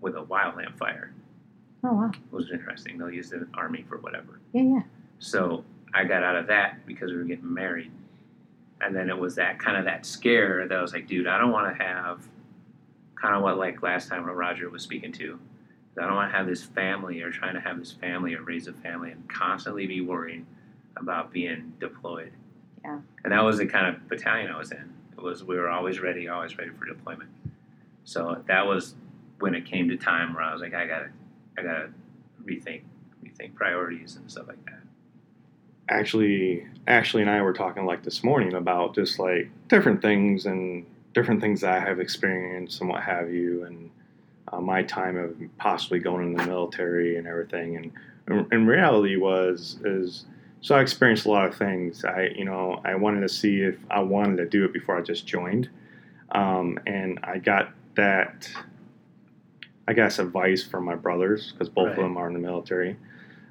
with 0.00 0.16
a 0.16 0.22
wildland 0.22 0.76
fire. 0.78 1.12
Oh, 1.82 1.92
wow. 1.92 2.10
It 2.14 2.32
was 2.32 2.50
interesting. 2.50 2.98
They'll 2.98 3.10
use 3.10 3.30
the 3.30 3.46
army 3.54 3.84
for 3.88 3.98
whatever. 3.98 4.40
Yeah, 4.52 4.62
yeah. 4.62 4.82
So 5.18 5.64
I 5.92 6.04
got 6.04 6.22
out 6.22 6.36
of 6.36 6.46
that 6.46 6.86
because 6.86 7.10
we 7.10 7.18
were 7.18 7.24
getting 7.24 7.52
married. 7.52 7.90
And 8.80 8.94
then 8.94 9.08
it 9.08 9.18
was 9.18 9.34
that 9.36 9.58
kind 9.58 9.76
of 9.76 9.84
that 9.84 10.04
scare 10.06 10.66
that 10.66 10.76
I 10.76 10.82
was 10.82 10.92
like, 10.92 11.06
dude, 11.06 11.26
I 11.26 11.38
don't 11.38 11.52
want 11.52 11.76
to 11.76 11.82
have 11.82 12.26
kind 13.14 13.34
of 13.34 13.42
what 13.42 13.58
like 13.58 13.82
last 13.82 14.08
time 14.08 14.26
when 14.26 14.34
Roger 14.34 14.68
was 14.68 14.82
speaking 14.82 15.12
to. 15.12 15.38
I 15.98 16.06
don't 16.06 16.16
want 16.16 16.32
to 16.32 16.36
have 16.36 16.46
this 16.46 16.64
family 16.64 17.22
or 17.22 17.30
trying 17.30 17.54
to 17.54 17.60
have 17.60 17.78
this 17.78 17.92
family 17.92 18.34
or 18.34 18.42
raise 18.42 18.66
a 18.66 18.72
family 18.72 19.12
and 19.12 19.28
constantly 19.28 19.86
be 19.86 20.00
worrying 20.00 20.46
about 20.96 21.32
being 21.32 21.72
deployed. 21.80 22.32
Yeah. 22.84 22.98
And 23.24 23.32
that 23.32 23.42
was 23.42 23.58
the 23.58 23.66
kind 23.66 23.94
of 23.94 24.08
battalion 24.08 24.50
I 24.50 24.58
was 24.58 24.70
in. 24.72 24.92
It 25.16 25.22
was 25.22 25.42
we 25.44 25.56
were 25.56 25.68
always 25.70 26.00
ready, 26.00 26.28
always 26.28 26.56
ready 26.58 26.70
for 26.70 26.84
deployment. 26.86 27.30
So 28.04 28.42
that 28.46 28.66
was 28.66 28.94
when 29.40 29.54
it 29.54 29.64
came 29.64 29.88
to 29.88 29.96
time 29.96 30.34
where 30.34 30.42
I 30.42 30.52
was 30.52 30.60
like, 30.62 30.74
I 30.74 30.86
gotta 30.86 31.08
I 31.58 31.62
gotta 31.62 31.88
rethink 32.44 32.82
rethink 33.24 33.54
priorities 33.54 34.16
and 34.16 34.30
stuff 34.30 34.48
like 34.48 34.64
that. 34.66 34.80
actually 35.88 36.66
Ashley 36.86 37.22
and 37.22 37.30
I 37.30 37.40
were 37.42 37.52
talking 37.54 37.86
like 37.86 38.02
this 38.02 38.22
morning 38.22 38.54
about 38.54 38.94
just 38.94 39.18
like 39.18 39.50
different 39.68 40.02
things 40.02 40.46
and 40.46 40.84
different 41.14 41.40
things 41.40 41.62
that 41.62 41.72
I 41.72 41.80
have 41.80 42.00
experienced 42.00 42.80
and 42.80 42.90
what 42.90 43.02
have 43.02 43.32
you 43.32 43.64
and 43.64 43.90
uh, 44.52 44.60
my 44.60 44.82
time 44.82 45.16
of 45.16 45.34
possibly 45.58 45.98
going 46.00 46.32
in 46.32 46.36
the 46.36 46.46
military 46.46 47.16
and 47.16 47.26
everything 47.26 47.76
and 47.76 47.92
in, 48.28 48.46
in 48.52 48.66
reality 48.66 49.16
was 49.16 49.78
is 49.84 50.26
so 50.64 50.74
I 50.74 50.80
experienced 50.80 51.26
a 51.26 51.30
lot 51.30 51.44
of 51.44 51.54
things. 51.54 52.06
I 52.06 52.30
you 52.34 52.46
know 52.46 52.80
I 52.86 52.94
wanted 52.94 53.20
to 53.20 53.28
see 53.28 53.60
if 53.60 53.76
I 53.90 54.00
wanted 54.00 54.38
to 54.38 54.46
do 54.46 54.64
it 54.64 54.72
before 54.72 54.96
I 54.96 55.02
just 55.02 55.26
joined. 55.26 55.68
Um, 56.32 56.78
and 56.86 57.20
I 57.22 57.36
got 57.36 57.74
that 57.96 58.48
I 59.86 59.92
guess 59.92 60.18
advice 60.18 60.64
from 60.64 60.86
my 60.86 60.94
brothers 60.94 61.52
because 61.52 61.68
both 61.68 61.90
of 61.90 61.96
them 61.96 62.16
are 62.16 62.28
in 62.28 62.32
the 62.32 62.38
military. 62.38 62.96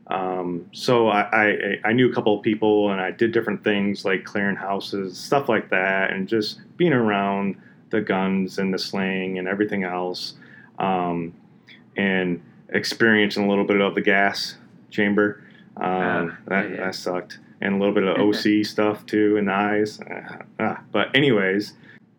Um, 0.08 0.68
so 0.72 1.08
I, 1.08 1.22
I 1.32 1.80
I 1.86 1.94
knew 1.94 2.10
a 2.10 2.14
couple 2.16 2.36
of 2.36 2.42
people 2.42 2.90
and 2.90 3.00
I 3.00 3.12
did 3.12 3.32
different 3.32 3.64
things 3.64 4.04
like 4.06 4.24
clearing 4.24 4.56
houses, 4.56 5.16
stuff 5.16 5.48
like 5.48 5.70
that, 5.70 6.10
and 6.10 6.28
just 6.28 6.62
being 6.78 6.94
around 6.94 7.62
the 7.92 8.02
guns 8.02 8.58
and 8.58 8.74
the 8.74 8.80
sling 8.80 9.38
and 9.38 9.48
everything 9.48 9.84
else, 9.84 10.34
um, 10.80 11.36
and 11.96 12.42
experiencing 12.70 13.46
a 13.46 13.48
little 13.48 13.66
bit 13.66 13.80
of 13.80 13.94
the 13.94 14.02
gas 14.02 14.56
chamber. 14.90 15.44
Um, 15.78 15.86
Ah, 15.86 16.38
that 16.48 16.70
yeah, 16.70 16.76
that 16.78 16.96
sucked, 16.96 17.40
and 17.62 17.76
a 17.76 17.78
little 17.78 17.94
bit 17.96 18.04
of 18.04 18.18
OC 18.18 18.64
stuff 18.66 19.06
too 19.06 19.38
in 19.38 19.46
the 19.46 19.54
eyes. 19.54 20.00
Ah, 20.10 20.38
ah. 20.60 20.82
But 20.92 21.16
anyways, 21.16 21.74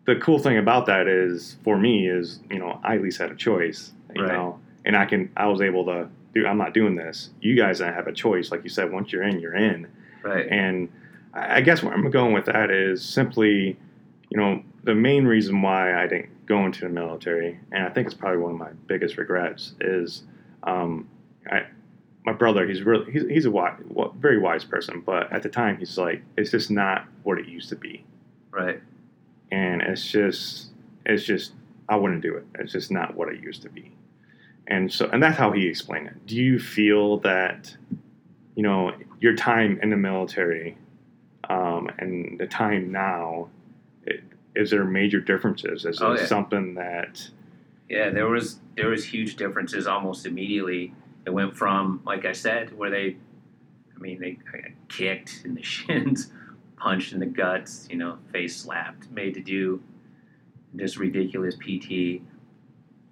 the 0.05 0.15
cool 0.17 0.39
thing 0.39 0.57
about 0.57 0.85
that 0.87 1.07
is 1.07 1.57
for 1.63 1.77
me 1.77 2.07
is 2.09 2.39
you 2.49 2.59
know 2.59 2.79
I 2.83 2.95
at 2.95 3.01
least 3.01 3.17
had 3.19 3.31
a 3.31 3.35
choice, 3.35 3.93
you 4.15 4.23
Right. 4.23 4.33
know, 4.33 4.59
and 4.85 4.95
I 4.95 5.05
can 5.05 5.29
I 5.37 5.47
was 5.47 5.61
able 5.61 5.85
to 5.85 6.09
do. 6.33 6.45
I'm 6.45 6.57
not 6.57 6.73
doing 6.73 6.95
this. 6.95 7.29
You 7.41 7.55
guys 7.55 7.79
don't 7.79 7.93
have 7.93 8.07
a 8.07 8.11
choice, 8.13 8.51
like 8.51 8.63
you 8.63 8.69
said. 8.69 8.91
Once 8.91 9.11
you're 9.13 9.23
in, 9.23 9.39
you're 9.39 9.55
in. 9.55 9.87
Right. 10.23 10.47
And 10.49 10.89
I 11.33 11.57
I 11.57 11.61
guess 11.61 11.81
where 11.81 11.93
I'm 11.93 12.09
going 12.11 12.33
with 12.33 12.45
that 12.45 12.71
is 12.71 13.03
simply, 13.03 13.77
you 14.29 14.37
know, 14.37 14.61
the 14.83 14.95
main 14.95 15.25
reason 15.25 15.61
why 15.61 16.01
I 16.03 16.07
didn't 16.07 16.29
go 16.45 16.65
into 16.65 16.81
the 16.81 16.89
military, 16.89 17.57
and 17.71 17.85
I 17.85 17.89
think 17.89 18.05
it's 18.07 18.13
probably 18.13 18.37
one 18.39 18.51
of 18.51 18.57
my 18.59 18.71
biggest 18.87 19.17
regrets, 19.17 19.73
is 19.81 20.23
um, 20.63 21.07
I, 21.49 21.63
my 22.25 22.33
brother. 22.33 22.67
He's 22.67 22.81
really 22.83 23.11
he's, 23.11 23.23
he's 23.27 23.45
a 23.45 23.51
wise, 23.51 23.79
very 24.17 24.39
wise 24.39 24.63
person, 24.63 25.01
but 25.05 25.31
at 25.31 25.43
the 25.43 25.49
time 25.49 25.77
he's 25.77 25.97
like, 25.97 26.21
it's 26.37 26.51
just 26.51 26.71
not 26.71 27.05
what 27.23 27.37
it 27.39 27.47
used 27.47 27.69
to 27.69 27.75
be, 27.75 28.03
Right. 28.51 28.81
and 29.51 29.81
it's 29.81 30.09
just 30.11 30.69
it's 31.05 31.23
just 31.23 31.53
I 31.87 31.95
wouldn't 31.95 32.21
do 32.21 32.35
it. 32.35 32.45
It's 32.55 32.71
just 32.73 32.91
not 32.91 33.15
what 33.15 33.29
it 33.29 33.41
used 33.41 33.61
to 33.63 33.69
be, 33.69 33.91
and 34.67 34.91
so 34.91 35.07
and 35.11 35.21
that's 35.21 35.37
how 35.37 35.51
he 35.51 35.67
explained 35.67 36.07
it. 36.07 36.25
Do 36.25 36.35
you 36.35 36.59
feel 36.59 37.17
that, 37.19 37.75
you 38.55 38.63
know, 38.63 38.91
your 39.19 39.35
time 39.35 39.79
in 39.83 39.89
the 39.91 39.97
military, 39.97 40.77
um, 41.49 41.89
and 41.99 42.39
the 42.39 42.47
time 42.47 42.91
now, 42.91 43.49
it, 44.03 44.23
is 44.55 44.71
there 44.71 44.83
major 44.83 45.19
differences? 45.19 45.85
Is 45.85 46.01
Oh, 46.01 46.13
it 46.13 46.21
yeah. 46.21 46.25
something 46.25 46.73
that 46.73 47.29
Yeah, 47.87 48.09
there 48.09 48.27
was 48.27 48.59
there 48.75 48.89
was 48.89 49.05
huge 49.05 49.35
differences 49.35 49.85
almost 49.85 50.25
immediately. 50.25 50.93
It 51.25 51.33
went 51.33 51.55
from 51.55 52.01
like 52.05 52.25
I 52.25 52.33
said, 52.33 52.77
where 52.77 52.89
they, 52.89 53.17
I 53.95 53.99
mean, 53.99 54.19
they 54.19 54.37
kicked 54.87 55.41
in 55.45 55.55
the 55.55 55.63
shins, 55.63 56.31
punched 56.77 57.13
in 57.13 57.19
the 57.19 57.25
guts, 57.25 57.87
you 57.89 57.97
know, 57.97 58.17
face 58.31 58.55
slapped, 58.55 59.09
made 59.11 59.33
to 59.35 59.41
do 59.41 59.81
just 60.75 60.97
ridiculous 60.97 61.55
PT, 61.55 62.21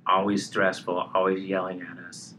always 0.06 0.45
stressful, 0.45 1.10
always 1.13 1.43
yelling 1.43 1.82
at 1.82 1.97
us. 2.06 2.36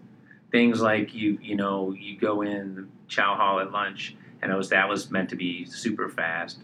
Things 0.51 0.81
like 0.81 1.15
you 1.15 1.39
you 1.43 1.57
know 1.57 1.93
you 1.93 2.17
go 2.19 2.43
in 2.43 2.89
chow 3.09 3.35
hall 3.35 3.61
at 3.61 3.73
lunch, 3.73 4.15
and 4.43 4.53
it 4.53 4.55
was 4.55 4.69
that 4.71 4.89
was 4.89 5.11
meant 5.11 5.31
to 5.31 5.37
be 5.37 5.65
super 5.65 6.09
fast, 6.09 6.59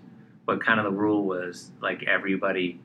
but 0.46 0.64
kind 0.64 0.78
of 0.78 0.84
the 0.84 0.96
rule 0.96 1.24
was 1.24 1.72
like 1.80 2.04
everybody 2.04 2.80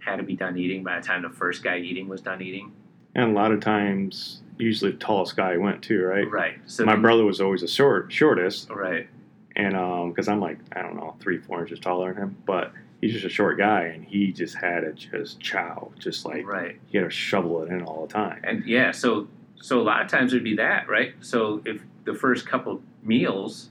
had 0.00 0.16
to 0.16 0.22
be 0.22 0.34
done 0.34 0.56
eating 0.58 0.82
by 0.82 0.98
the 0.98 1.06
time 1.06 1.22
the 1.22 1.30
first 1.30 1.62
guy 1.62 1.78
eating 1.78 2.08
was 2.08 2.20
done 2.20 2.42
eating. 2.42 2.72
and 3.14 3.30
a 3.30 3.34
lot 3.34 3.52
of 3.52 3.60
times 3.60 4.42
usually 4.60 4.92
the 4.92 4.98
tallest 4.98 5.36
guy 5.36 5.56
went 5.56 5.82
too, 5.82 6.02
right? 6.04 6.30
Right. 6.30 6.58
So 6.66 6.84
My 6.84 6.92
then- 6.92 7.02
brother 7.02 7.24
was 7.24 7.40
always 7.40 7.60
the 7.62 7.68
short 7.68 8.12
shortest, 8.12 8.70
Right. 8.70 9.08
and 9.56 9.76
um, 9.76 10.10
because 10.10 10.28
I'm 10.28 10.40
like 10.40 10.58
I 10.72 10.82
don't 10.82 10.96
know 10.96 11.16
three 11.20 11.38
four 11.38 11.60
inches 11.62 11.80
taller 11.80 12.12
than 12.12 12.22
him, 12.22 12.36
but 12.46 12.72
he's 13.00 13.12
just 13.12 13.24
a 13.24 13.28
short 13.30 13.58
guy, 13.58 13.84
and 13.84 14.04
he 14.04 14.32
just 14.32 14.54
had 14.56 14.80
to 14.80 14.92
just 14.92 15.40
chow, 15.40 15.90
just 15.98 16.24
like 16.24 16.46
Right. 16.46 16.78
he 16.86 16.98
had 16.98 17.04
to 17.04 17.10
shovel 17.10 17.62
it 17.62 17.70
in 17.70 17.82
all 17.82 18.06
the 18.06 18.12
time. 18.12 18.40
And 18.44 18.64
yeah, 18.66 18.90
so 18.92 19.28
so 19.56 19.80
a 19.80 19.82
lot 19.82 20.02
of 20.02 20.08
times 20.08 20.32
it'd 20.32 20.44
be 20.44 20.56
that, 20.56 20.88
right? 20.88 21.14
So 21.20 21.60
if 21.64 21.82
the 22.04 22.14
first 22.14 22.46
couple 22.46 22.82
meals, 23.02 23.70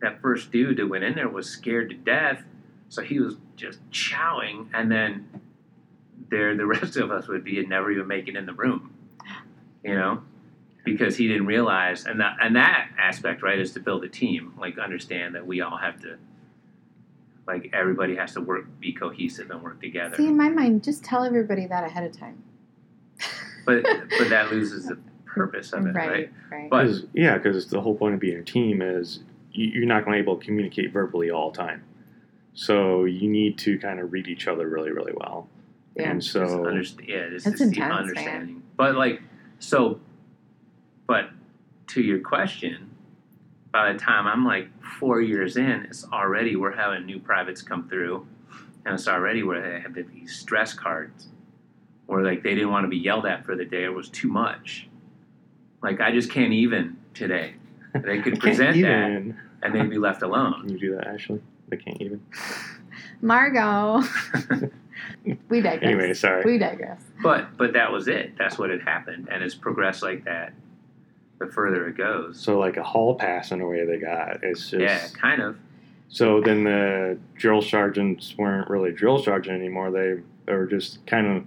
that 0.00 0.20
first 0.20 0.50
dude 0.52 0.76
that 0.78 0.86
went 0.86 1.02
in 1.04 1.14
there 1.14 1.28
was 1.28 1.48
scared 1.48 1.90
to 1.90 1.96
death, 1.96 2.42
so 2.88 3.02
he 3.02 3.18
was 3.20 3.36
just 3.56 3.78
chowing, 3.90 4.68
and 4.74 4.90
then 4.90 5.26
there 6.30 6.54
the 6.56 6.66
rest 6.76 6.96
of 6.96 7.10
us 7.10 7.26
would 7.28 7.42
be 7.44 7.58
and 7.58 7.68
never 7.68 7.90
even 7.90 8.06
make 8.06 8.28
it 8.28 8.36
in 8.36 8.44
the 8.46 8.52
room, 8.52 8.92
you 9.88 9.94
know, 9.98 10.22
because 10.84 11.16
he 11.16 11.28
didn't 11.28 11.46
realize, 11.46 12.04
and 12.06 12.20
that 12.20 12.36
and 12.40 12.56
that 12.56 12.90
aspect, 12.98 13.42
right, 13.42 13.58
is 13.58 13.72
to 13.72 13.80
build 13.80 14.04
a 14.04 14.08
team, 14.08 14.54
like 14.58 14.78
understand 14.78 15.34
that 15.34 15.46
we 15.46 15.60
all 15.60 15.76
have 15.76 16.00
to, 16.02 16.16
like 17.46 17.70
everybody 17.72 18.16
has 18.16 18.34
to 18.34 18.40
work, 18.40 18.66
be 18.80 18.92
cohesive, 18.92 19.50
and 19.50 19.62
work 19.62 19.80
together. 19.80 20.16
See, 20.16 20.26
in 20.26 20.36
my 20.36 20.48
mind, 20.48 20.84
just 20.84 21.04
tell 21.04 21.24
everybody 21.24 21.66
that 21.66 21.84
ahead 21.84 22.04
of 22.04 22.16
time. 22.18 22.42
but 23.66 23.82
but 24.18 24.28
that 24.30 24.50
loses 24.50 24.86
the 24.86 24.98
purpose 25.26 25.72
of 25.72 25.86
it, 25.86 25.94
right? 25.94 26.08
right, 26.10 26.30
right. 26.50 26.70
But- 26.70 26.86
Cause, 26.86 27.06
yeah, 27.14 27.36
because 27.38 27.66
the 27.68 27.80
whole 27.80 27.94
point 27.94 28.14
of 28.14 28.20
being 28.20 28.38
a 28.38 28.42
team 28.42 28.82
is 28.82 29.20
you, 29.52 29.66
you're 29.68 29.86
not 29.86 30.04
going 30.04 30.16
to 30.16 30.22
be 30.22 30.30
able 30.30 30.38
to 30.38 30.44
communicate 30.44 30.92
verbally 30.92 31.30
all 31.30 31.50
the 31.50 31.58
time. 31.58 31.84
So 32.54 33.04
you 33.04 33.28
need 33.28 33.56
to 33.58 33.78
kind 33.78 34.00
of 34.00 34.12
read 34.12 34.26
each 34.26 34.48
other 34.48 34.68
really, 34.68 34.90
really 34.90 35.12
well. 35.14 35.48
Yeah. 35.94 36.10
And 36.10 36.20
Just 36.20 36.32
so, 36.32 36.40
underst- 36.44 37.06
yeah, 37.06 37.16
it's 37.16 37.44
That's 37.44 37.58
just 37.58 37.70
the 37.72 37.80
intense, 37.80 37.90
man. 37.90 37.92
understanding. 37.98 38.62
But 38.76 38.96
like, 38.96 39.20
so, 39.58 40.00
but 41.06 41.30
to 41.88 42.02
your 42.02 42.20
question, 42.20 42.90
by 43.72 43.92
the 43.92 43.98
time 43.98 44.26
I'm 44.26 44.44
like 44.44 44.68
four 44.98 45.20
years 45.20 45.56
in, 45.56 45.86
it's 45.88 46.04
already 46.12 46.56
we're 46.56 46.74
having 46.74 47.06
new 47.06 47.18
privates 47.18 47.62
come 47.62 47.88
through, 47.88 48.26
and 48.84 48.94
it's 48.94 49.08
already 49.08 49.42
where 49.42 49.60
they 49.60 49.80
have 49.80 49.94
these 49.94 50.36
stress 50.36 50.72
cards, 50.72 51.28
where 52.06 52.22
like 52.22 52.42
they 52.42 52.54
didn't 52.54 52.70
want 52.70 52.84
to 52.84 52.88
be 52.88 52.96
yelled 52.96 53.26
at 53.26 53.44
for 53.44 53.56
the 53.56 53.64
day; 53.64 53.84
it 53.84 53.94
was 53.94 54.08
too 54.08 54.28
much. 54.28 54.88
Like 55.82 56.00
I 56.00 56.12
just 56.12 56.30
can't 56.30 56.52
even 56.52 56.96
today. 57.14 57.54
They 57.94 58.20
could 58.20 58.24
can't 58.40 58.40
present 58.40 58.80
that, 58.82 59.34
and 59.62 59.74
they'd 59.74 59.90
be 59.90 59.98
left 59.98 60.22
alone. 60.22 60.62
Can 60.62 60.70
you 60.70 60.78
do 60.78 60.94
that, 60.96 61.06
Ashley? 61.06 61.42
They 61.68 61.76
can't 61.76 62.00
even. 62.00 62.24
Margot. 63.20 64.02
we 65.48 65.60
digress. 65.60 65.82
Anyway, 65.82 66.14
sorry. 66.14 66.42
we 66.44 66.58
digress. 66.58 67.00
But 67.22 67.56
but 67.56 67.72
that 67.74 67.90
was 67.92 68.08
it. 68.08 68.32
That's 68.38 68.58
what 68.58 68.70
had 68.70 68.82
happened, 68.82 69.28
and 69.30 69.42
it's 69.42 69.54
progressed 69.54 70.02
like 70.02 70.24
that. 70.24 70.52
The 71.38 71.46
further 71.46 71.86
it 71.88 71.96
goes, 71.96 72.40
So 72.40 72.58
like 72.58 72.76
a 72.78 72.82
hall 72.82 73.14
pass 73.14 73.52
in 73.52 73.60
a 73.60 73.66
way 73.66 73.84
they 73.86 73.98
got. 73.98 74.42
It's 74.42 74.70
just 74.70 74.80
yeah, 74.82 75.06
kind 75.20 75.40
of. 75.40 75.56
so 76.08 76.40
then 76.40 76.64
the 76.64 77.16
drill 77.36 77.62
sergeants 77.62 78.34
weren't 78.36 78.68
really 78.68 78.90
drill 78.92 79.22
sergeant 79.22 79.56
anymore. 79.56 79.90
They 79.92 80.20
they 80.46 80.54
were 80.54 80.66
just 80.66 81.06
kind 81.06 81.26
of 81.28 81.44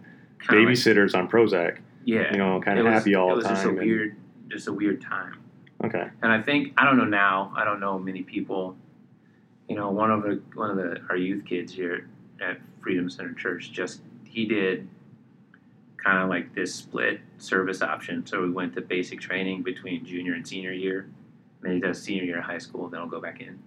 Kinda 0.47 0.63
like- 0.63 0.78
babysitters 0.78 1.13
on 1.13 1.28
Prozac. 1.30 1.80
yeah, 2.06 2.32
You 2.32 2.38
know, 2.38 2.62
kind 2.62 2.80
it 2.80 2.86
of 2.86 2.91
was, 2.93 2.93
happy 3.04 3.15
all 3.15 3.32
It 3.34 3.36
was 3.36 3.43
the 3.43 3.50
just 3.50 3.63
a 3.63 3.67
time. 3.67 3.78
and- 3.80 3.88
weird, 3.88 4.15
just 4.50 4.67
a 4.69 4.74
weird 4.74 5.02
time. 5.02 5.36
okay. 5.84 6.08
And 6.21 6.32
I 6.32 6.41
think 6.41 6.74
I 6.78 6.86
don't 6.86 6.97
know 6.97 7.04
now. 7.06 7.52
I 7.58 7.65
don't 7.65 7.80
know 7.82 8.00
many 8.00 8.21
people. 8.24 8.78
You 9.67 9.76
know, 9.76 9.89
one 9.91 10.10
of 10.10 10.24
the 10.24 10.41
one 10.54 10.69
of 10.69 10.78
the 10.78 11.02
our 11.10 11.17
youth 11.17 11.43
kids 11.45 11.74
here 11.74 12.08
at 12.41 12.58
Freedom 12.82 13.10
Center 13.10 13.34
Church 13.34 13.71
just 13.71 14.01
he 14.23 14.45
did 14.45 14.88
kind 15.97 16.17
of 16.23 16.30
like 16.30 16.54
this 16.56 16.73
split 16.73 17.19
service 17.38 17.82
option. 17.82 18.25
So 18.25 18.41
we 18.41 18.49
went 18.49 18.73
to 18.75 18.82
basic 18.82 19.19
training 19.21 19.62
between 19.63 20.04
junior 20.06 20.34
and 20.34 20.47
senior 20.47 20.71
year. 20.71 21.01
And 21.01 21.69
then 21.69 21.73
he 21.73 21.80
does 21.80 22.01
senior 22.01 22.23
year 22.23 22.39
of 22.39 22.45
high 22.45 22.58
school, 22.58 22.88
then 22.88 22.99
he'll 23.01 23.10
go 23.10 23.21
back 23.21 23.39
in. 23.39 23.60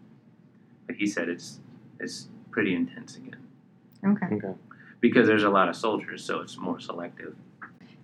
But 0.87 0.97
he 0.97 1.07
said 1.07 1.29
it's 1.29 1.61
it's 2.01 2.29
pretty 2.51 2.75
intense 2.75 3.17
again 3.17 3.37
Okay. 4.07 4.27
Okay. 4.33 4.55
because 5.01 5.27
there's 5.27 5.45
a 5.45 5.51
lot 5.51 5.69
of 5.69 5.77
soldiers, 5.77 6.25
so 6.25 6.41
it's 6.41 6.57
more 6.59 6.79
selective. 6.81 7.35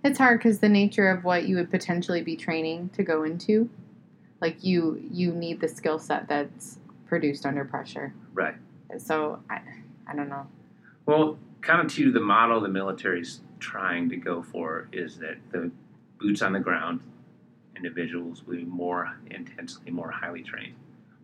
It's 0.03 0.17
hard 0.17 0.39
because 0.39 0.59
the 0.59 0.69
nature 0.69 1.09
of 1.09 1.23
what 1.23 1.45
you 1.47 1.57
would 1.57 1.69
potentially 1.69 2.21
be 2.23 2.35
training 2.35 2.89
to 2.93 3.03
go 3.03 3.23
into, 3.23 3.69
like 4.39 4.63
you, 4.63 4.99
you 5.11 5.31
need 5.31 5.61
the 5.61 5.67
skill 5.67 5.99
set 5.99 6.27
that's 6.27 6.79
produced 7.05 7.45
under 7.45 7.63
pressure. 7.65 8.13
Right. 8.33 8.55
So 8.97 9.39
I, 9.49 9.59
I 10.07 10.15
don't 10.15 10.27
know. 10.29 10.47
Well, 11.11 11.37
kind 11.59 11.85
of 11.85 11.91
to 11.95 12.09
the 12.09 12.21
model 12.21 12.61
the 12.61 12.69
military's 12.69 13.41
trying 13.59 14.07
to 14.11 14.15
go 14.15 14.41
for 14.41 14.87
is 14.93 15.17
that 15.17 15.35
the 15.51 15.69
boots 16.17 16.41
on 16.41 16.53
the 16.53 16.59
ground 16.61 17.01
individuals 17.75 18.43
will 18.47 18.55
be 18.55 18.63
more 18.63 19.17
intensely, 19.29 19.91
more 19.91 20.09
highly 20.09 20.41
trained, 20.41 20.75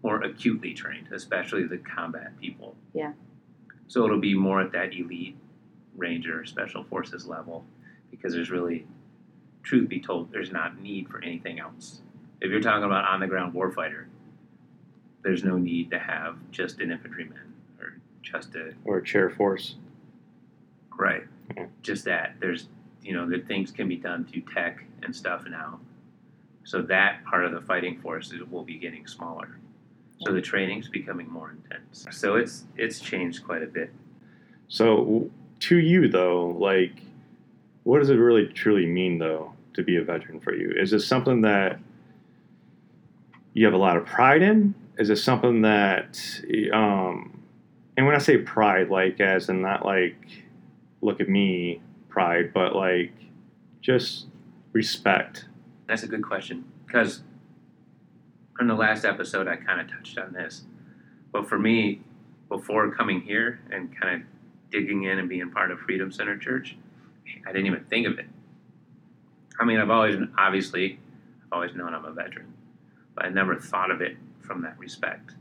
more 0.03 0.21
acutely 0.23 0.73
trained, 0.73 1.07
especially 1.13 1.63
the 1.63 1.77
combat 1.77 2.37
people. 2.37 2.75
Yeah. 2.93 3.13
So 3.87 4.03
it'll 4.03 4.19
be 4.19 4.33
more 4.33 4.59
at 4.59 4.73
that 4.73 4.93
elite 4.93 5.37
ranger 5.95 6.43
special 6.43 6.83
forces 6.83 7.25
level 7.25 7.63
because 8.11 8.33
there's 8.33 8.51
really, 8.51 8.85
truth 9.63 9.87
be 9.87 10.01
told, 10.01 10.33
there's 10.33 10.51
not 10.51 10.81
need 10.81 11.07
for 11.07 11.23
anything 11.23 11.61
else. 11.61 12.01
If 12.41 12.51
you're 12.51 12.59
talking 12.59 12.83
about 12.83 13.05
on 13.05 13.21
the 13.21 13.27
ground 13.27 13.53
warfighter, 13.53 14.07
there's 15.23 15.45
no 15.45 15.57
need 15.57 15.91
to 15.91 15.99
have 15.99 16.35
just 16.51 16.81
an 16.81 16.91
infantryman 16.91 17.46
just 18.31 18.55
a 18.55 18.73
Or 18.85 18.97
a 18.97 19.03
chair 19.03 19.29
force. 19.29 19.75
Right. 20.97 21.23
Yeah. 21.55 21.67
Just 21.81 22.05
that 22.05 22.35
there's 22.39 22.67
you 23.01 23.13
know 23.13 23.29
that 23.29 23.47
things 23.47 23.71
can 23.71 23.87
be 23.87 23.95
done 23.95 24.25
through 24.25 24.43
tech 24.53 24.83
and 25.03 25.15
stuff 25.15 25.45
now. 25.49 25.79
So 26.63 26.81
that 26.83 27.23
part 27.23 27.45
of 27.45 27.53
the 27.53 27.61
fighting 27.61 27.99
force 28.01 28.33
will 28.51 28.63
be 28.63 28.77
getting 28.77 29.07
smaller. 29.07 29.57
So 30.19 30.33
the 30.33 30.41
training's 30.41 30.89
becoming 30.89 31.29
more 31.29 31.51
intense. 31.51 32.05
So 32.11 32.35
it's 32.35 32.65
it's 32.75 32.99
changed 32.99 33.43
quite 33.43 33.63
a 33.63 33.67
bit. 33.67 33.91
So 34.67 35.29
to 35.59 35.77
you 35.77 36.07
though, 36.07 36.49
like, 36.59 37.03
what 37.83 37.99
does 37.99 38.09
it 38.09 38.15
really 38.15 38.47
truly 38.47 38.85
mean 38.85 39.19
though 39.19 39.53
to 39.75 39.83
be 39.83 39.95
a 39.95 40.03
veteran 40.03 40.39
for 40.39 40.53
you? 40.53 40.73
Is 40.75 40.91
it 40.91 41.01
something 41.01 41.41
that 41.41 41.79
you 43.53 43.65
have 43.65 43.73
a 43.73 43.77
lot 43.77 43.95
of 43.95 44.05
pride 44.05 44.41
in? 44.41 44.75
Is 44.97 45.09
it 45.09 45.17
something 45.17 45.61
that, 45.61 46.19
um, 46.73 47.05
and 47.11 47.21
when 47.21 47.36
I 48.17 48.19
say 48.19 48.39
pride, 48.39 48.89
like 48.89 49.19
as 49.19 49.47
in 49.47 49.61
not 49.61 49.85
like, 49.85 50.17
look 51.01 51.21
at 51.21 51.29
me 51.29 51.83
pride, 52.09 52.51
but 52.51 52.75
like 52.75 53.13
just 53.79 54.25
respect. 54.73 55.45
That's 55.85 56.01
a 56.01 56.07
good 56.07 56.23
question 56.23 56.65
because 56.87 57.21
in 58.59 58.65
the 58.65 58.73
last 58.73 59.05
episode 59.05 59.47
I 59.47 59.55
kind 59.57 59.79
of 59.79 59.87
touched 59.87 60.17
on 60.17 60.33
this, 60.33 60.63
but 61.31 61.47
for 61.47 61.59
me, 61.59 62.01
before 62.49 62.89
coming 62.89 63.21
here 63.21 63.59
and 63.69 63.95
kind 63.95 64.15
of 64.15 64.27
digging 64.71 65.03
in 65.03 65.19
and 65.19 65.29
being 65.29 65.51
part 65.51 65.69
of 65.69 65.77
Freedom 65.81 66.11
Center 66.11 66.39
Church, 66.39 66.75
I 67.45 67.51
didn't 67.51 67.67
even 67.67 67.83
think 67.83 68.07
of 68.07 68.17
it. 68.17 68.25
I 69.59 69.63
mean, 69.63 69.77
I've 69.77 69.91
always 69.91 70.17
obviously 70.39 70.97
I've 71.45 71.53
always 71.53 71.75
known 71.75 71.93
I'm 71.93 72.03
a 72.03 72.13
veteran, 72.13 72.51
but 73.13 73.25
I 73.25 73.29
never 73.29 73.57
thought 73.57 73.91
of 73.91 74.01
it 74.01 74.17
from 74.41 74.63
that 74.63 74.79
respect. 74.79 75.35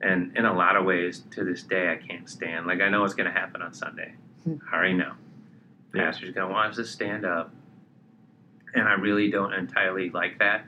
And 0.00 0.36
in 0.36 0.44
a 0.44 0.54
lot 0.54 0.76
of 0.76 0.84
ways, 0.84 1.22
to 1.32 1.44
this 1.44 1.62
day, 1.62 1.90
I 1.90 1.96
can't 1.96 2.28
stand. 2.28 2.66
Like 2.66 2.80
I 2.80 2.88
know 2.88 3.00
what's 3.00 3.14
going 3.14 3.32
to 3.32 3.38
happen 3.38 3.62
on 3.62 3.72
Sunday. 3.72 4.14
Hmm. 4.44 4.56
I 4.70 4.76
already 4.76 4.94
know. 4.94 5.12
Yeah. 5.94 6.04
Pastor's 6.04 6.34
going 6.34 6.48
to 6.48 6.52
want 6.52 6.70
us 6.70 6.76
to 6.76 6.84
stand 6.84 7.24
up 7.24 7.52
and 8.76 8.86
I 8.86 8.92
really 8.92 9.30
don't 9.30 9.54
entirely 9.54 10.10
like 10.10 10.38
that. 10.38 10.66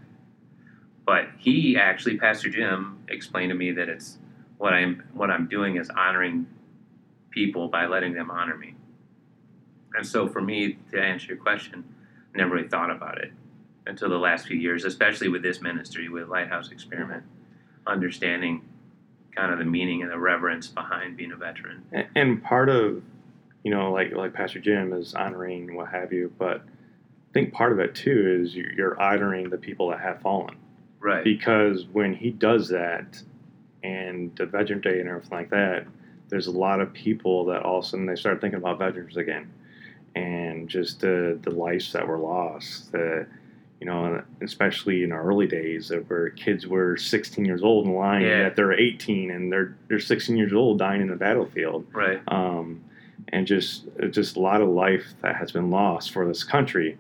But 1.05 1.27
he 1.39 1.77
actually, 1.77 2.17
Pastor 2.19 2.49
Jim, 2.49 2.99
explained 3.09 3.51
to 3.51 3.55
me 3.55 3.73
that 3.73 3.89
it's 3.89 4.19
what 4.57 4.73
I'm 4.73 5.05
what 5.13 5.31
I'm 5.31 5.47
doing 5.47 5.77
is 5.77 5.91
honoring 5.91 6.47
people 7.31 7.69
by 7.69 7.87
letting 7.87 8.15
them 8.15 8.31
honor 8.31 8.57
me. 8.57 8.75
And 9.95 10.07
so, 10.07 10.29
for 10.29 10.41
me 10.41 10.79
to 10.91 11.01
answer 11.01 11.29
your 11.29 11.37
question, 11.37 11.85
I 12.35 12.39
never 12.39 12.55
really 12.55 12.69
thought 12.69 12.91
about 12.91 13.19
it 13.19 13.33
until 13.87 14.11
the 14.11 14.19
last 14.19 14.47
few 14.47 14.57
years, 14.57 14.85
especially 14.85 15.29
with 15.29 15.43
this 15.43 15.61
ministry, 15.63 16.09
with 16.09 16.29
Lighthouse 16.29 16.71
Experiment, 16.71 17.25
understanding 17.87 18.69
kind 19.39 19.53
of 19.53 19.59
the 19.59 19.65
meaning 19.65 20.03
and 20.03 20.11
the 20.11 20.19
reverence 20.19 20.67
behind 20.67 21.17
being 21.17 21.33
a 21.33 21.37
veteran. 21.37 21.85
A- 21.93 22.07
And 22.17 22.43
part 22.43 22.69
of 22.69 23.03
you 23.65 23.71
know, 23.73 23.93
like 23.93 24.13
like 24.13 24.33
Pastor 24.33 24.61
Jim 24.61 24.93
is 24.93 25.15
honoring 25.15 25.75
what 25.75 25.89
have 25.91 26.13
you, 26.13 26.33
but 26.39 26.59
I 26.61 27.33
think 27.35 27.53
part 27.53 27.73
of 27.73 27.79
it 27.81 27.95
too 27.95 28.41
is 28.43 28.55
you- 28.55 28.71
you're 28.77 28.99
honoring 29.01 29.51
the 29.51 29.59
people 29.59 29.91
that 29.91 30.01
have 30.01 30.21
fallen 30.21 30.55
Right. 31.01 31.23
because 31.25 31.87
when 31.87 32.15
he 32.15 32.31
does 32.31 32.69
that 32.71 33.23
and 33.83 34.35
the 34.37 34.47
veteran 34.47 34.81
day 34.81 34.99
and 35.01 35.09
everything 35.09 35.39
like 35.39 35.51
that 35.51 35.87
there's 36.31 36.47
a 36.49 36.51
lot 36.53 36.81
of 36.81 36.93
people 36.93 37.45
that 37.47 37.63
all 37.63 37.79
of 37.79 37.85
a 37.85 37.87
sudden 37.87 38.07
they 38.07 38.17
start 38.17 38.41
thinking 38.41 38.59
about 38.59 38.79
veterans 38.79 39.17
again 39.17 39.49
and 40.17 40.69
just 40.69 41.01
the 41.01 41.39
the 41.43 41.51
lives 41.51 41.93
that 41.93 42.07
were 42.07 42.19
lost 42.19 42.91
the 42.93 43.27
you 43.81 43.87
know 43.87 44.23
especially 44.43 45.05
in 45.05 45.13
our 45.13 45.23
early 45.23 45.47
days 45.47 45.93
where 46.09 46.31
kids 46.31 46.67
were 46.67 46.97
16 46.97 47.45
years 47.45 47.63
old 47.63 47.87
in 47.87 47.95
line 47.95 48.23
Yeah. 48.23 48.43
that 48.45 48.57
they're 48.57 48.73
18 48.73 49.31
and 49.31 49.53
they're 49.53 49.77
they're 49.89 50.01
16 50.01 50.37
years 50.37 50.53
old 50.53 50.79
dying 50.79 51.01
in 51.01 51.09
the 51.09 51.17
battlefield 51.17 51.87
Right. 51.93 52.21
um, 52.29 52.83
and 53.29 53.47
just 53.47 53.85
just 54.11 54.37
a 54.37 54.41
lot 54.41 54.61
of 54.63 54.69
life 54.69 55.05
that 55.23 55.37
has 55.37 55.53
been 55.53 55.71
lost 55.71 56.13
for 56.13 56.27
this 56.27 56.45
country. 56.45 56.97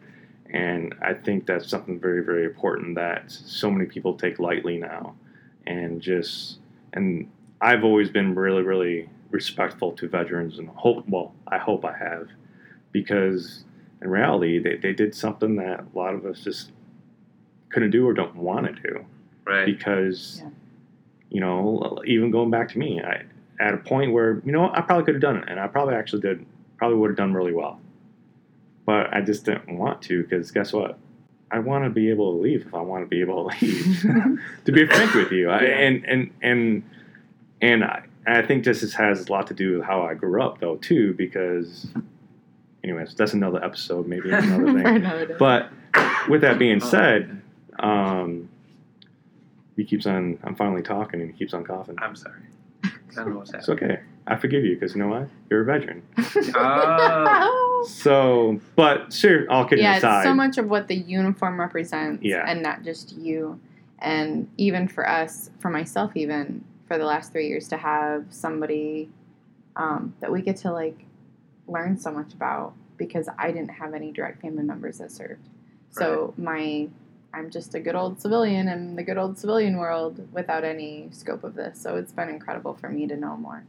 And 0.50 0.94
I 1.02 1.12
think 1.14 1.46
that's 1.46 1.68
something 1.68 1.98
very 2.00 2.22
very 2.24 2.44
important 2.44 2.94
that 2.94 3.30
so 3.30 3.70
many 3.70 3.86
people 3.86 4.14
take 4.14 4.38
lightly 4.38 4.78
now, 4.78 5.14
and 5.66 6.00
just 6.00 6.58
and 6.94 7.28
I've 7.60 7.84
always 7.84 8.08
been 8.10 8.34
really 8.34 8.62
really 8.62 9.08
respectful 9.30 9.92
to 9.92 10.08
veterans 10.08 10.58
and 10.58 10.68
hope 10.70 11.04
well 11.08 11.34
I 11.48 11.58
hope 11.58 11.84
I 11.84 11.94
have 11.96 12.28
because 12.92 13.64
in 14.02 14.08
reality 14.08 14.58
they, 14.58 14.76
they 14.76 14.92
did 14.92 15.14
something 15.14 15.56
that 15.56 15.80
a 15.80 15.98
lot 15.98 16.14
of 16.14 16.24
us 16.26 16.40
just 16.40 16.70
couldn't 17.70 17.90
do 17.90 18.06
or 18.06 18.12
don't 18.14 18.36
want 18.36 18.66
to 18.66 18.72
do 18.82 19.04
Right. 19.46 19.64
because 19.66 20.40
Yeah. 20.42 20.50
you 21.30 21.40
know 21.40 21.98
even 22.06 22.30
going 22.30 22.50
back 22.50 22.68
to 22.70 22.78
me 22.78 23.00
i 23.00 23.24
at 23.60 23.74
a 23.74 23.78
point 23.78 24.12
where 24.12 24.40
you 24.44 24.52
know 24.52 24.70
i 24.72 24.80
probably 24.80 25.04
could 25.04 25.14
have 25.14 25.22
done 25.22 25.36
it 25.36 25.44
and 25.48 25.58
i 25.58 25.66
probably 25.66 25.94
actually 25.94 26.22
did 26.22 26.44
probably 26.76 26.96
would 26.98 27.08
have 27.10 27.16
done 27.16 27.32
really 27.34 27.52
well 27.52 27.80
but 28.86 29.12
i 29.12 29.20
just 29.20 29.44
didn't 29.44 29.76
want 29.78 30.00
to 30.02 30.22
because 30.22 30.50
guess 30.50 30.72
what 30.72 30.98
i 31.50 31.58
want 31.58 31.82
to 31.84 31.90
be 31.90 32.08
able 32.10 32.32
to 32.32 32.38
leave 32.38 32.64
if 32.66 32.74
i 32.74 32.80
want 32.80 33.02
to 33.02 33.08
be 33.08 33.20
able 33.20 33.48
to 33.50 33.56
leave 33.64 34.02
to 34.64 34.72
be 34.72 34.86
frank 34.86 35.12
with 35.14 35.32
you 35.32 35.50
I, 35.50 35.62
Yeah. 35.62 35.68
and 35.78 36.04
and 36.04 36.30
and 36.42 36.82
and 37.60 37.84
I, 37.84 38.04
I 38.26 38.42
think 38.42 38.62
this 38.64 38.92
has 38.94 39.28
a 39.28 39.32
lot 39.32 39.46
to 39.48 39.54
do 39.54 39.78
with 39.78 39.84
how 39.86 40.02
i 40.02 40.14
grew 40.14 40.40
up 40.42 40.60
though 40.60 40.76
too 40.76 41.14
because 41.14 41.88
anyways 42.88 43.14
that's 43.14 43.34
another 43.34 43.62
episode 43.64 44.06
maybe 44.06 44.30
another 44.30 44.64
thing 44.72 44.86
another 44.86 45.26
day. 45.26 45.34
but 45.38 45.70
with 46.28 46.40
that 46.40 46.58
being 46.58 46.82
Oh. 46.82 46.86
said 46.86 47.42
um, 47.80 48.48
he 49.76 49.84
keeps 49.84 50.06
on. 50.06 50.36
I'm 50.42 50.56
finally 50.56 50.82
talking, 50.82 51.20
and 51.20 51.30
he 51.30 51.36
keeps 51.38 51.54
on 51.54 51.62
coughing. 51.64 51.94
I'm 52.02 52.16
sorry. 52.16 52.40
I 52.84 52.90
don't 53.14 53.30
know 53.30 53.38
what's 53.38 53.54
It's 53.54 53.68
okay. 53.68 54.00
I 54.26 54.34
forgive 54.34 54.64
you 54.64 54.74
because 54.74 54.96
you 54.96 55.00
know 55.00 55.06
what? 55.08 55.28
You're 55.48 55.60
a 55.60 55.64
veteran. 55.64 56.02
Oh. 56.18 57.54
So, 57.88 58.60
but 58.74 59.12
sure, 59.12 59.48
all 59.48 59.64
kidding 59.64 59.84
yeah, 59.84 59.98
aside, 59.98 60.22
it's 60.22 60.26
so 60.26 60.34
much 60.34 60.58
of 60.58 60.68
what 60.68 60.88
the 60.88 60.96
uniform 60.96 61.60
represents, 61.60 62.24
Yeah. 62.24 62.42
and 62.44 62.60
not 62.60 62.82
just 62.82 63.12
you. 63.16 63.60
And 64.00 64.48
even 64.56 64.88
for 64.88 65.08
us, 65.08 65.50
for 65.60 65.70
myself, 65.70 66.16
even 66.16 66.64
for 66.88 66.98
the 66.98 67.04
last 67.04 67.30
three 67.30 67.46
years, 67.46 67.68
to 67.68 67.76
have 67.76 68.24
somebody 68.30 69.08
um, 69.76 70.12
that 70.20 70.32
we 70.32 70.42
get 70.42 70.56
to 70.56 70.72
like 70.72 71.04
learn 71.68 71.98
so 71.98 72.10
much 72.10 72.32
about 72.32 72.72
because 72.96 73.28
I 73.38 73.52
didn't 73.52 73.70
have 73.70 73.94
any 73.94 74.10
direct 74.12 74.40
family 74.42 74.64
members 74.64 74.98
that 74.98 75.12
served. 75.12 75.48
So 75.90 76.34
my 76.36 76.88
I'm 77.32 77.50
just 77.50 77.74
a 77.74 77.80
good 77.80 77.94
old 77.94 78.20
civilian 78.20 78.68
in 78.68 78.96
the 78.96 79.02
good 79.02 79.18
old 79.18 79.38
civilian 79.38 79.76
world 79.78 80.26
without 80.32 80.64
any 80.64 81.08
scope 81.12 81.44
of 81.44 81.54
this. 81.54 81.80
So 81.80 81.96
it's 81.96 82.12
been 82.12 82.28
incredible 82.30 82.74
for 82.74 82.88
me 82.88 83.06
to 83.06 83.16
know 83.16 83.36
more. 83.36 83.64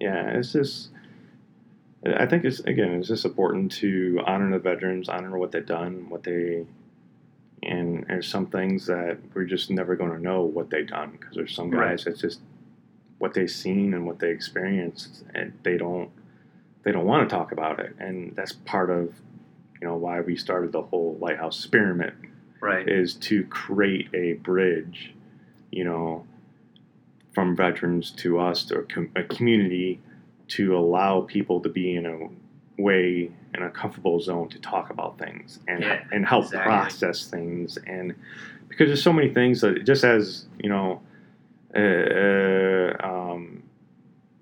yeah, 0.00 0.28
it's 0.30 0.52
just. 0.52 0.90
I 2.06 2.26
think 2.26 2.44
it's 2.44 2.60
again, 2.60 2.92
it's 2.94 3.08
just 3.08 3.24
important 3.24 3.72
to 3.76 4.20
honor 4.26 4.50
the 4.50 4.58
veterans, 4.58 5.08
honor 5.08 5.38
what 5.38 5.52
they've 5.52 5.64
done, 5.64 6.10
what 6.10 6.22
they, 6.22 6.66
and 7.62 8.04
there's 8.08 8.28
some 8.28 8.46
things 8.46 8.84
that 8.86 9.16
we're 9.32 9.44
just 9.44 9.70
never 9.70 9.96
going 9.96 10.10
to 10.10 10.18
know 10.20 10.42
what 10.42 10.68
they've 10.68 10.86
done 10.86 11.12
because 11.12 11.34
there's 11.34 11.54
some 11.54 11.70
Right. 11.70 11.90
guys 11.90 12.04
that's 12.04 12.20
just 12.20 12.40
what 13.18 13.32
they've 13.32 13.50
seen 13.50 13.94
and 13.94 14.04
what 14.06 14.18
they 14.18 14.28
experienced, 14.30 15.24
and 15.34 15.54
they 15.62 15.78
don't, 15.78 16.10
they 16.84 16.92
don't 16.92 17.06
want 17.06 17.28
to 17.28 17.34
talk 17.34 17.52
about 17.52 17.80
it, 17.80 17.94
and 17.98 18.34
that's 18.36 18.52
part 18.52 18.90
of, 18.90 19.14
you 19.80 19.86
know, 19.88 19.96
why 19.96 20.20
we 20.20 20.36
started 20.36 20.72
the 20.72 20.82
whole 20.82 21.16
lighthouse 21.20 21.58
experiment 21.58 22.14
Right. 22.60 22.88
is 22.88 23.14
to 23.16 23.44
create 23.46 24.08
a 24.14 24.34
bridge, 24.34 25.14
you 25.70 25.84
know, 25.84 26.24
from 27.34 27.54
veterans 27.56 28.10
to 28.12 28.38
us 28.38 28.64
to 28.66 28.78
a, 28.78 28.82
com- 28.84 29.10
a 29.16 29.22
community 29.24 30.00
to 30.48 30.76
allow 30.76 31.20
people 31.22 31.60
to 31.60 31.68
be 31.68 31.94
in 31.96 32.06
a 32.06 32.80
way 32.80 33.30
in 33.54 33.62
a 33.62 33.70
comfortable 33.70 34.20
zone 34.20 34.48
to 34.48 34.58
talk 34.60 34.90
about 34.90 35.18
things 35.18 35.58
and 35.68 35.82
Yeah, 35.82 36.04
and 36.12 36.24
help 36.26 36.44
exactly. 36.44 36.64
process 36.72 37.26
things 37.26 37.76
and 37.86 38.14
because 38.68 38.88
there's 38.88 39.02
so 39.02 39.12
many 39.12 39.28
things 39.32 39.60
that 39.60 39.84
just 39.84 40.04
as 40.04 40.46
you 40.62 40.68
know 40.68 41.00
uh, 41.74 41.78
uh, 41.78 42.96
um, 43.32 43.62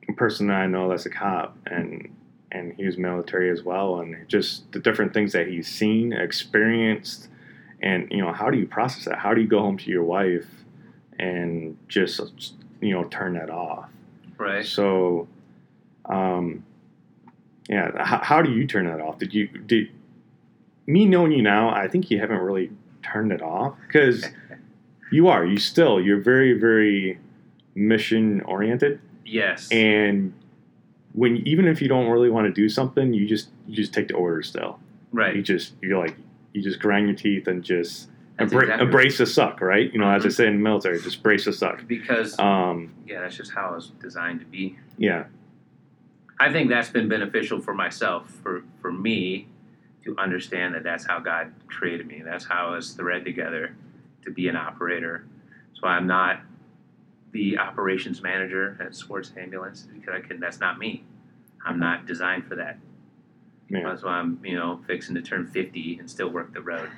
a 0.08 0.12
person 0.12 0.46
that 0.48 0.54
I 0.56 0.66
know 0.66 0.88
that's 0.88 1.06
a 1.06 1.10
cop 1.10 1.56
and 1.66 2.14
and 2.54 2.74
he 2.74 2.84
was 2.84 2.96
military 2.98 3.50
as 3.50 3.62
well 3.62 4.00
and 4.00 4.28
just 4.28 4.70
the 4.72 4.78
different 4.78 5.12
things 5.14 5.32
that 5.32 5.48
he's 5.48 5.66
seen 5.66 6.12
experienced 6.12 7.28
and 7.82 8.06
you 8.12 8.18
know 8.22 8.32
how 8.32 8.50
do 8.50 8.58
you 8.58 8.66
process 8.66 9.04
that 9.06 9.18
how 9.18 9.32
do 9.34 9.40
you 9.40 9.46
go 9.48 9.58
home 9.60 9.76
to 9.78 9.90
your 9.90 10.04
wife 10.04 10.46
and 11.18 11.76
just 11.88 12.20
you 12.80 12.92
know 12.92 13.04
turn 13.04 13.34
that 13.34 13.50
off 13.50 13.88
Right. 14.38 14.64
so 14.64 15.26
um 16.06 16.64
yeah 17.68 17.90
how, 18.04 18.18
how 18.22 18.42
do 18.42 18.50
you 18.52 18.66
turn 18.66 18.86
that 18.86 19.00
off 19.00 19.18
did 19.18 19.32
you 19.34 19.46
did 19.48 19.88
me 20.86 21.04
knowing 21.06 21.32
you 21.32 21.42
now 21.42 21.70
i 21.70 21.88
think 21.88 22.10
you 22.10 22.18
haven't 22.20 22.38
really 22.40 22.70
turned 23.02 23.32
it 23.32 23.40
off 23.42 23.74
because 23.86 24.26
you 25.12 25.28
are 25.28 25.44
you 25.46 25.58
still 25.58 26.00
you're 26.00 26.20
very 26.20 26.52
very 26.54 27.18
mission 27.74 28.40
oriented 28.42 29.00
Yes. 29.24 29.70
and 29.70 30.34
when 31.14 31.36
even 31.46 31.66
if 31.66 31.82
you 31.82 31.88
don't 31.88 32.08
really 32.08 32.30
want 32.30 32.46
to 32.46 32.52
do 32.52 32.68
something 32.68 33.12
you 33.12 33.26
just 33.26 33.50
you 33.66 33.74
just 33.76 33.92
take 33.92 34.08
the 34.08 34.14
orders 34.14 34.48
still 34.48 34.78
Right. 35.12 35.36
you 35.36 35.42
just 35.42 35.74
you're 35.82 35.98
like 35.98 36.16
you 36.52 36.62
just 36.62 36.80
grind 36.80 37.06
your 37.06 37.16
teeth 37.16 37.46
and 37.48 37.62
just 37.62 38.08
embra- 38.38 38.62
exactly 38.62 38.84
embrace 38.86 39.18
the 39.18 39.26
suck 39.26 39.60
right 39.60 39.92
you 39.92 39.98
know 39.98 40.08
as 40.10 40.24
i 40.24 40.28
Mhm. 40.28 40.32
say 40.32 40.46
in 40.46 40.54
the 40.54 40.60
military 40.60 41.00
just 41.00 41.22
brace 41.22 41.44
the 41.44 41.52
suck 41.52 41.86
Because 41.86 42.38
um 42.38 42.92
yeah, 43.06 43.20
that's 43.20 43.36
just 43.36 43.52
how 43.52 43.68
I 43.70 43.74
was 43.74 43.88
designed 44.00 44.40
to 44.40 44.46
be. 44.46 44.78
yeah 44.96 45.24
I 46.40 46.50
think 46.50 46.70
that's 46.70 46.90
been 46.90 47.08
beneficial 47.08 47.60
for 47.60 47.72
myself, 47.74 48.28
for 48.42 48.64
for 48.80 48.90
me, 48.90 49.46
to 50.04 50.16
understand 50.18 50.74
that 50.74 50.82
that's 50.82 51.06
how 51.06 51.20
God 51.20 51.52
created 51.68 52.06
me. 52.08 52.20
That's 52.24 52.44
how 52.44 52.68
I 52.68 52.76
was 52.76 52.92
thread 52.92 53.24
together 53.24 53.76
to 54.24 54.30
be 54.32 54.48
an 54.48 54.56
operator. 54.56 55.24
So 55.74 55.86
I'm 55.86 56.06
not 56.08 56.40
the 57.32 57.58
operations 57.58 58.22
manager 58.22 58.76
at 58.80 58.94
Sports 58.94 59.32
Ambulance 59.36 59.88
because 59.92 60.14
I 60.14 60.26
can. 60.26 60.38
That's 60.38 60.60
not 60.60 60.78
me. 60.78 61.04
I'm 61.64 61.74
mm-hmm. 61.74 61.80
not 61.80 62.06
designed 62.06 62.46
for 62.46 62.56
that. 62.56 62.78
yeah 63.68 63.82
That's 63.84 64.02
why 64.02 64.12
I'm, 64.12 64.38
you 64.44 64.56
know, 64.56 64.80
fixing 64.86 65.14
to 65.14 65.22
turn 65.22 65.46
50 65.46 65.98
and 65.98 66.10
still 66.10 66.28
work 66.28 66.52
the 66.52 66.60
road, 66.60 66.90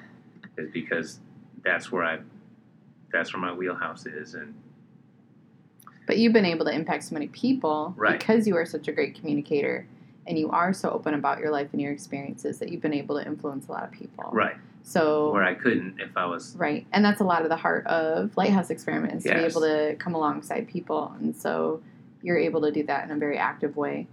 is 0.57 0.71
because 0.71 1.21
that's 1.63 1.91
where 1.93 2.05
I, 2.05 2.19
that's 3.13 3.33
where 3.33 3.41
my 3.41 3.53
wheelhouse 3.53 4.07
is, 4.07 4.35
and 4.35 4.55
But 6.07 6.19
you've 6.19 6.33
been 6.33 6.45
able 6.45 6.65
to 6.67 6.73
impact 6.73 7.05
so 7.05 7.15
many 7.15 7.29
people 7.29 7.95
Right. 7.97 8.19
because 8.19 8.47
you 8.47 8.57
are 8.57 8.67
such 8.67 8.89
a 8.89 8.93
great 8.93 9.15
communicator 9.15 9.87
and 10.27 10.39
you 10.39 10.51
are 10.51 10.73
so 10.73 10.91
open 10.91 11.15
about 11.15 11.39
your 11.39 11.51
life 11.51 11.69
and 11.73 11.81
your 11.81 11.93
experiences 11.93 12.59
that 12.59 12.71
you've 12.71 12.81
been 12.81 12.95
able 12.95 13.21
to 13.21 13.27
influence 13.27 13.69
a 13.69 13.73
lot 13.73 13.85
of 13.85 13.93
people. 13.93 14.31
right 14.33 14.57
So 14.87 15.33
where 15.33 15.43
I 15.43 15.55
couldn't 15.55 15.99
if 15.99 16.15
I 16.15 16.27
was 16.27 16.55
Right. 16.57 16.87
And 16.93 17.03
that's 17.03 17.21
a 17.21 17.25
lot 17.25 17.43
of 17.43 17.49
the 17.49 17.57
heart 17.57 17.87
of 17.87 18.37
Lighthouse 18.37 18.69
experiments 18.69 19.25
is 19.25 19.31
to 19.31 19.39
be 19.39 19.45
able 19.45 19.63
to 19.63 19.97
come 19.99 20.15
alongside 20.15 20.69
people. 20.69 21.15
And 21.19 21.35
so 21.35 21.83
you're 22.23 22.39
able 22.39 22.61
to 22.61 22.71
do 22.71 22.85
that 22.85 23.05
in 23.05 23.11
a 23.11 23.19
very 23.19 23.39
active 23.39 23.77
way 23.77 24.07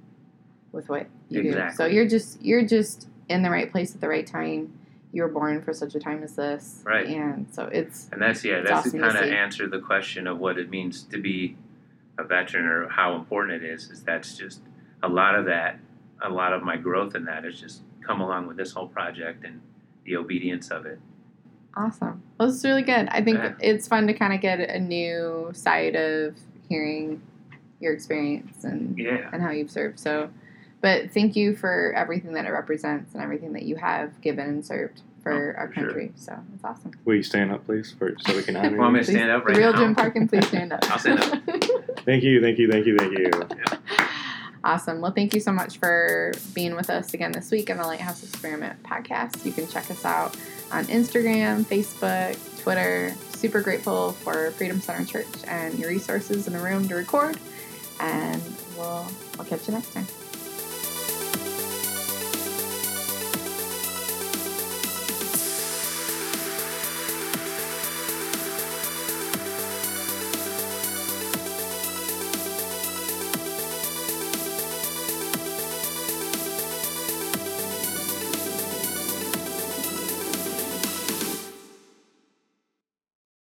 with 0.71 0.87
what 0.87 1.07
you 1.27 1.43
do. 1.43 1.69
So 1.75 1.85
you're 1.85 2.07
just 2.07 2.41
you're 2.41 2.65
just 2.65 3.09
in 3.27 3.43
the 3.43 3.49
right 3.49 3.69
place 3.69 3.93
at 3.93 3.99
the 4.01 4.07
right 4.07 4.25
time. 4.25 4.73
You 5.11 5.23
were 5.23 5.27
born 5.27 5.61
for 5.61 5.73
such 5.73 5.93
a 5.93 5.99
time 5.99 6.23
as 6.23 6.37
this. 6.37 6.81
Right. 6.85 7.05
And 7.05 7.53
so 7.53 7.65
it's 7.65 8.07
And 8.13 8.21
that's 8.21 8.43
yeah, 8.45 8.61
that's 8.61 8.87
awesome 8.87 9.01
kind 9.01 9.17
of 9.17 9.23
answer 9.25 9.67
the 9.67 9.79
question 9.79 10.25
of 10.25 10.39
what 10.39 10.57
it 10.57 10.69
means 10.69 11.03
to 11.03 11.21
be 11.21 11.57
a 12.17 12.23
veteran 12.23 12.65
or 12.65 12.87
how 12.87 13.15
important 13.15 13.61
it 13.61 13.69
is. 13.69 13.89
Is 13.89 14.03
that's 14.03 14.37
just 14.37 14.61
a 15.03 15.09
lot 15.09 15.35
of 15.35 15.45
that, 15.45 15.79
a 16.21 16.29
lot 16.29 16.53
of 16.53 16.63
my 16.63 16.77
growth 16.77 17.13
in 17.13 17.25
that 17.25 17.43
has 17.43 17.59
just 17.59 17.81
come 17.99 18.21
along 18.21 18.47
with 18.47 18.55
this 18.55 18.71
whole 18.71 18.87
project 18.87 19.43
and 19.43 19.61
the 20.05 20.15
obedience 20.17 20.69
of 20.71 20.85
it. 20.85 20.99
awesome. 21.77 22.21
Well, 22.37 22.49
it's 22.49 22.63
really 22.65 22.81
good. 22.81 23.07
I 23.09 23.21
think 23.21 23.37
Yeah. 23.37 23.53
it's 23.61 23.87
fun 23.87 24.07
to 24.07 24.13
kind 24.13 24.33
of 24.33 24.41
get 24.41 24.59
a 24.59 24.79
new 24.79 25.51
side 25.53 25.95
of 25.95 26.35
hearing 26.67 27.21
your 27.79 27.93
experience 27.93 28.63
and 28.65 28.97
Yeah, 28.97 29.29
and 29.31 29.41
how 29.41 29.51
you've 29.51 29.71
served. 29.71 29.99
So, 29.99 30.29
but 30.81 31.11
thank 31.11 31.35
you 31.35 31.55
for 31.55 31.93
everything 31.95 32.33
that 32.33 32.45
it 32.45 32.51
represents 32.51 33.13
and 33.13 33.23
everything 33.23 33.53
that 33.53 33.63
you 33.63 33.77
have 33.77 34.19
given 34.21 34.47
and 34.49 34.65
served 34.65 35.01
for 35.23 35.31
Oh, 35.55 35.59
our 35.61 35.67
for 35.69 35.73
sure. 35.75 35.83
country. 35.85 36.11
So 36.15 36.37
it's 36.55 36.63
awesome. 36.63 36.91
Will 37.05 37.15
you 37.15 37.23
stand 37.23 37.51
up, 37.53 37.65
please, 37.65 37.91
for 37.97 38.15
so 38.19 38.35
we 38.35 38.43
can 38.43 38.57
honor 38.57 38.75
Want 38.77 38.93
me 38.93 38.99
you? 38.99 39.05
to 39.05 39.11
stand 39.11 39.31
up 39.31 39.45
the 39.45 39.51
right 39.53 39.57
real 39.57 39.71
now? 39.71 39.79
Jim 39.79 39.95
Parkin, 39.95 40.27
please 40.27 40.47
stand 40.47 40.73
up. 40.73 40.83
I'll 40.91 40.99
stand 40.99 41.19
up. 41.21 41.41
Thank 42.05 42.23
you, 42.23 42.41
thank 42.41 42.57
you, 42.59 42.69
thank 42.69 42.85
you, 42.85 42.97
thank 42.97 43.17
you. 43.17 43.31
Awesome. 44.63 45.01
Well, 45.01 45.11
thank 45.11 45.33
you 45.33 45.39
so 45.39 45.51
much 45.51 45.79
for 45.79 46.33
being 46.53 46.75
with 46.75 46.89
us 46.91 47.13
again 47.15 47.31
this 47.31 47.49
week 47.49 47.71
on 47.71 47.77
the 47.77 47.83
Lighthouse 47.83 48.23
Experiment 48.23 48.81
podcast. 48.83 49.43
You 49.43 49.51
can 49.51 49.67
check 49.67 49.89
us 49.89 50.05
out 50.05 50.37
on 50.71 50.85
Instagram, 50.85 51.63
Facebook, 51.65 52.37
Twitter. 52.61 53.13
Super 53.29 53.61
grateful 53.61 54.11
for 54.11 54.51
Freedom 54.51 54.79
Center 54.79 55.03
Church 55.03 55.43
and 55.47 55.77
your 55.79 55.89
resources 55.89 56.45
in 56.45 56.53
the 56.53 56.59
room 56.59 56.87
to 56.89 56.95
record. 56.95 57.39
And 57.99 58.41
we'll, 58.77 59.05
we'll 59.37 59.47
catch 59.47 59.67
you 59.67 59.73
next 59.73 59.93
time. 59.93 60.05